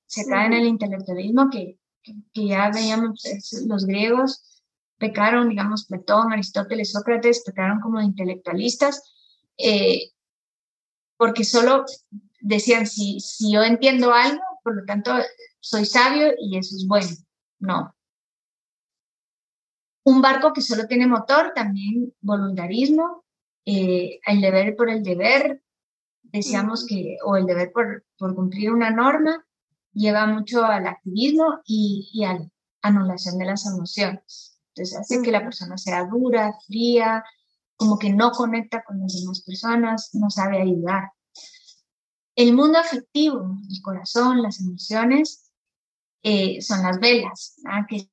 Se 0.06 0.28
cae 0.28 0.48
en 0.48 0.54
el 0.54 0.66
intelectualismo 0.66 1.50
que, 1.50 1.80
que 2.02 2.48
ya 2.48 2.70
veíamos 2.70 3.22
los 3.68 3.86
griegos 3.86 4.54
pecaron, 5.04 5.50
digamos, 5.50 5.86
Platón, 5.86 6.32
Aristóteles, 6.32 6.94
Sócrates, 6.94 7.44
pecaron 7.46 7.82
como 7.82 8.00
intelectualistas, 8.00 9.04
eh, 9.58 10.12
porque 11.18 11.44
solo 11.44 11.84
decían, 12.40 12.88
si, 12.88 13.20
si 13.20 13.52
yo 13.52 13.64
entiendo 13.64 14.14
algo, 14.14 14.42
por 14.64 14.78
lo 14.78 14.86
tanto, 14.86 15.12
soy 15.60 15.86
sabio 15.86 16.34
y 16.40 16.58
eso 16.58 16.78
es 16.78 16.88
bueno. 16.88 17.10
No. 17.60 17.94
Un 20.04 20.22
barco 20.22 20.54
que 20.54 20.62
solo 20.62 20.86
tiene 20.88 21.08
motor, 21.08 21.54
también 21.56 22.14
voluntarismo, 22.22 23.24
eh, 23.66 24.20
el 24.26 24.42
deber 24.42 24.76
por 24.76 24.90
el 24.90 25.04
deber, 25.04 25.62
decíamos 26.24 26.86
que, 26.86 27.18
o 27.26 27.38
el 27.38 27.46
deber 27.46 27.72
por, 27.72 28.06
por 28.18 28.36
cumplir 28.36 28.72
una 28.72 28.90
norma, 28.90 29.46
lleva 29.94 30.26
mucho 30.26 30.64
al 30.66 30.88
activismo 30.88 31.62
y, 31.66 32.24
a 32.26 32.34
la 32.34 32.50
anulación 32.82 33.38
de 33.38 33.46
las 33.46 33.66
emociones. 33.66 34.60
Entonces 34.70 34.98
hace 34.98 35.22
que 35.22 35.32
la 35.32 35.44
persona 35.44 35.78
sea 35.78 36.06
dura, 36.06 36.54
fría, 36.66 37.24
como 37.76 37.98
que 37.98 38.12
no 38.12 38.32
conecta 38.32 38.84
con 38.84 39.00
las 39.00 39.14
demás 39.20 39.42
personas, 39.42 40.10
no 40.14 40.30
sabe 40.30 40.62
ayudar. 40.62 41.12
El 42.36 42.54
mundo 42.54 42.80
afectivo, 42.80 43.58
el 43.70 43.82
corazón, 43.82 44.42
las 44.42 44.60
emociones, 44.60 45.52
eh, 46.24 46.62
son 46.62 46.82
las 46.82 47.00
velas, 47.00 47.56
que 47.88 48.10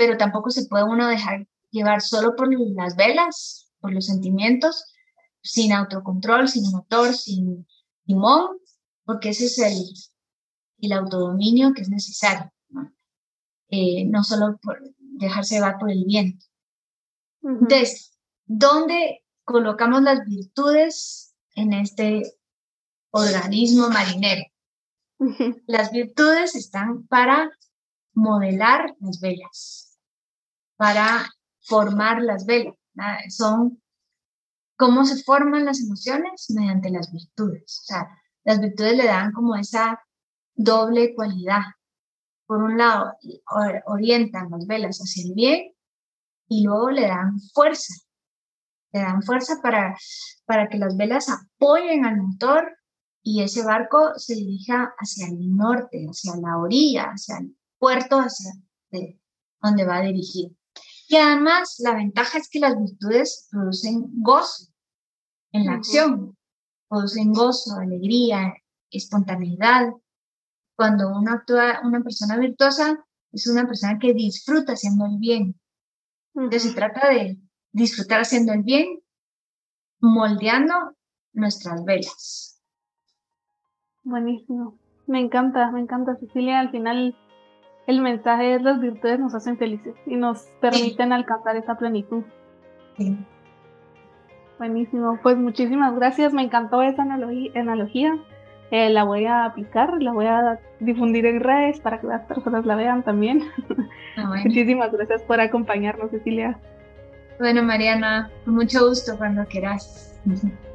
pero 0.00 0.16
tampoco 0.16 0.48
se 0.48 0.64
puede 0.64 0.84
uno 0.84 1.08
dejar 1.08 1.46
llevar 1.70 2.00
solo 2.00 2.34
por 2.34 2.48
las 2.74 2.96
velas, 2.96 3.70
por 3.80 3.92
los 3.92 4.06
sentimientos, 4.06 4.94
sin 5.42 5.74
autocontrol, 5.74 6.48
sin 6.48 6.70
motor, 6.70 7.12
sin 7.12 7.66
timón, 8.06 8.56
porque 9.04 9.28
ese 9.28 9.44
es 9.44 9.58
el, 9.58 9.84
el 10.78 10.92
autodominio 10.92 11.74
que 11.74 11.82
es 11.82 11.90
necesario, 11.90 12.50
¿no? 12.70 12.90
Eh, 13.68 14.06
no 14.06 14.24
solo 14.24 14.58
por 14.62 14.80
dejarse 14.98 15.56
llevar 15.56 15.76
por 15.78 15.90
el 15.90 16.06
viento. 16.06 16.46
Entonces, 17.42 18.16
¿dónde 18.46 19.22
colocamos 19.44 20.00
las 20.00 20.24
virtudes 20.24 21.34
en 21.56 21.74
este 21.74 22.22
organismo 23.10 23.90
marinero? 23.90 24.44
Las 25.66 25.90
virtudes 25.90 26.54
están 26.54 27.06
para 27.06 27.50
modelar 28.14 28.96
las 29.00 29.20
velas, 29.20 29.89
para 30.80 31.28
formar 31.60 32.22
las 32.22 32.46
velas. 32.46 32.74
Son 33.28 33.82
cómo 34.78 35.04
se 35.04 35.22
forman 35.24 35.66
las 35.66 35.78
emociones 35.82 36.46
mediante 36.48 36.88
las 36.88 37.12
virtudes. 37.12 37.82
O 37.82 37.84
sea, 37.84 38.08
las 38.44 38.60
virtudes 38.60 38.96
le 38.96 39.04
dan 39.04 39.30
como 39.32 39.56
esa 39.56 40.02
doble 40.54 41.14
cualidad. 41.14 41.60
Por 42.46 42.62
un 42.62 42.78
lado, 42.78 43.12
orientan 43.84 44.48
las 44.50 44.66
velas 44.66 44.98
hacia 45.00 45.24
el 45.24 45.34
bien 45.34 45.70
y 46.48 46.64
luego 46.64 46.90
le 46.90 47.08
dan 47.08 47.38
fuerza. 47.52 47.92
Le 48.92 49.00
dan 49.00 49.22
fuerza 49.22 49.60
para, 49.62 49.94
para 50.46 50.70
que 50.70 50.78
las 50.78 50.96
velas 50.96 51.28
apoyen 51.28 52.06
al 52.06 52.16
motor 52.16 52.74
y 53.22 53.42
ese 53.42 53.62
barco 53.64 54.14
se 54.16 54.34
dirija 54.34 54.94
hacia 54.96 55.26
el 55.26 55.54
norte, 55.54 56.06
hacia 56.06 56.40
la 56.40 56.56
orilla, 56.56 57.02
hacia 57.10 57.36
el 57.36 57.54
puerto, 57.78 58.16
hacia 58.16 58.50
donde 59.60 59.84
va 59.84 59.98
a 59.98 60.02
dirigir. 60.04 60.56
Y 61.10 61.16
además, 61.16 61.74
la 61.80 61.96
ventaja 61.96 62.38
es 62.38 62.48
que 62.48 62.60
las 62.60 62.78
virtudes 62.78 63.48
producen 63.50 64.04
gozo 64.22 64.72
en 65.50 65.66
la 65.66 65.72
acción, 65.72 66.38
producen 66.88 67.32
gozo, 67.32 67.74
alegría, 67.74 68.54
espontaneidad, 68.92 69.90
cuando 70.76 71.08
uno 71.08 71.32
actúa, 71.32 71.80
una 71.82 72.00
persona 72.00 72.36
virtuosa 72.36 73.04
es 73.32 73.48
una 73.48 73.66
persona 73.66 73.98
que 73.98 74.14
disfruta 74.14 74.74
haciendo 74.74 75.06
el 75.06 75.18
bien. 75.18 75.58
Entonces 76.36 76.62
se 76.62 76.76
trata 76.76 77.08
de 77.08 77.38
disfrutar 77.72 78.20
haciendo 78.20 78.52
el 78.52 78.62
bien, 78.62 79.00
moldeando 79.98 80.96
nuestras 81.32 81.84
velas. 81.84 82.62
Buenísimo. 84.04 84.78
Me 85.08 85.18
encanta, 85.18 85.72
me 85.72 85.80
encanta 85.80 86.16
Cecilia. 86.20 86.60
Al 86.60 86.70
final 86.70 87.16
el 87.86 88.00
mensaje 88.00 88.54
es 88.54 88.62
las 88.62 88.80
virtudes 88.80 89.18
nos 89.18 89.34
hacen 89.34 89.56
felices 89.56 89.94
y 90.06 90.16
nos 90.16 90.42
permiten 90.60 91.12
alcanzar 91.12 91.56
esa 91.56 91.76
plenitud. 91.76 92.22
Sí. 92.96 93.16
Buenísimo. 94.58 95.18
Pues 95.22 95.36
muchísimas 95.36 95.94
gracias. 95.96 96.32
Me 96.32 96.42
encantó 96.42 96.82
esa 96.82 97.02
analogía. 97.02 98.18
Eh, 98.70 98.88
la 98.90 99.04
voy 99.04 99.24
a 99.26 99.46
aplicar, 99.46 100.00
la 100.00 100.12
voy 100.12 100.26
a 100.26 100.60
difundir 100.78 101.26
en 101.26 101.40
redes 101.40 101.80
para 101.80 102.00
que 102.00 102.06
las 102.06 102.22
personas 102.26 102.64
la 102.66 102.76
vean 102.76 103.02
también. 103.02 103.42
Ah, 104.16 104.34
Muchísimas 104.44 104.90
gracias 104.92 105.22
por 105.22 105.40
acompañarnos, 105.40 106.10
Cecilia. 106.10 106.58
Bueno, 107.38 107.62
Mariana, 107.62 108.28
con 108.44 108.54
mucho 108.54 108.88
gusto 108.88 109.16
cuando 109.16 109.46
quieras. 109.46 110.09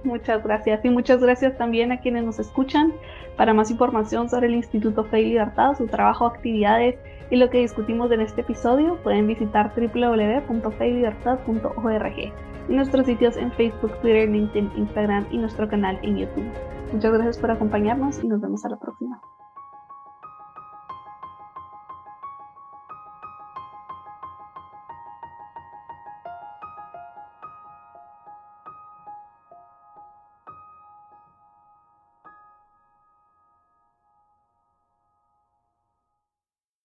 Muchas 0.04 0.44
gracias 0.44 0.84
y 0.84 0.90
muchas 0.90 1.22
gracias 1.22 1.56
también 1.58 1.92
a 1.92 2.00
quienes 2.00 2.24
nos 2.24 2.40
escuchan. 2.40 2.92
Para 3.38 3.54
más 3.54 3.70
información 3.72 4.30
sobre 4.30 4.48
el 4.48 4.56
Instituto 4.56 5.04
Fe 5.06 5.22
Libertad, 5.24 5.78
su 5.78 5.88
trabajo, 5.88 6.26
actividades 6.26 6.98
y 7.30 7.38
lo 7.38 7.50
que 7.50 7.60
discutimos 7.60 8.12
en 8.12 8.20
este 8.22 8.42
episodio, 8.42 8.98
pueden 9.04 9.28
visitar 9.28 9.72
www.feylibertad.org 9.76 12.34
y 12.68 12.74
nuestros 12.74 13.06
sitios 13.06 13.38
en 13.38 13.52
Facebook, 13.52 13.92
Twitter, 14.02 14.28
LinkedIn, 14.30 14.72
Instagram 14.78 15.28
y 15.32 15.38
nuestro 15.38 15.68
canal 15.68 16.00
en 16.02 16.18
YouTube. 16.18 16.50
Muchas 16.92 17.14
gracias 17.14 17.38
por 17.38 17.52
acompañarnos 17.52 18.24
y 18.24 18.28
nos 18.28 18.42
vemos 18.42 18.66
a 18.66 18.70
la 18.70 18.78
próxima. 18.78 19.22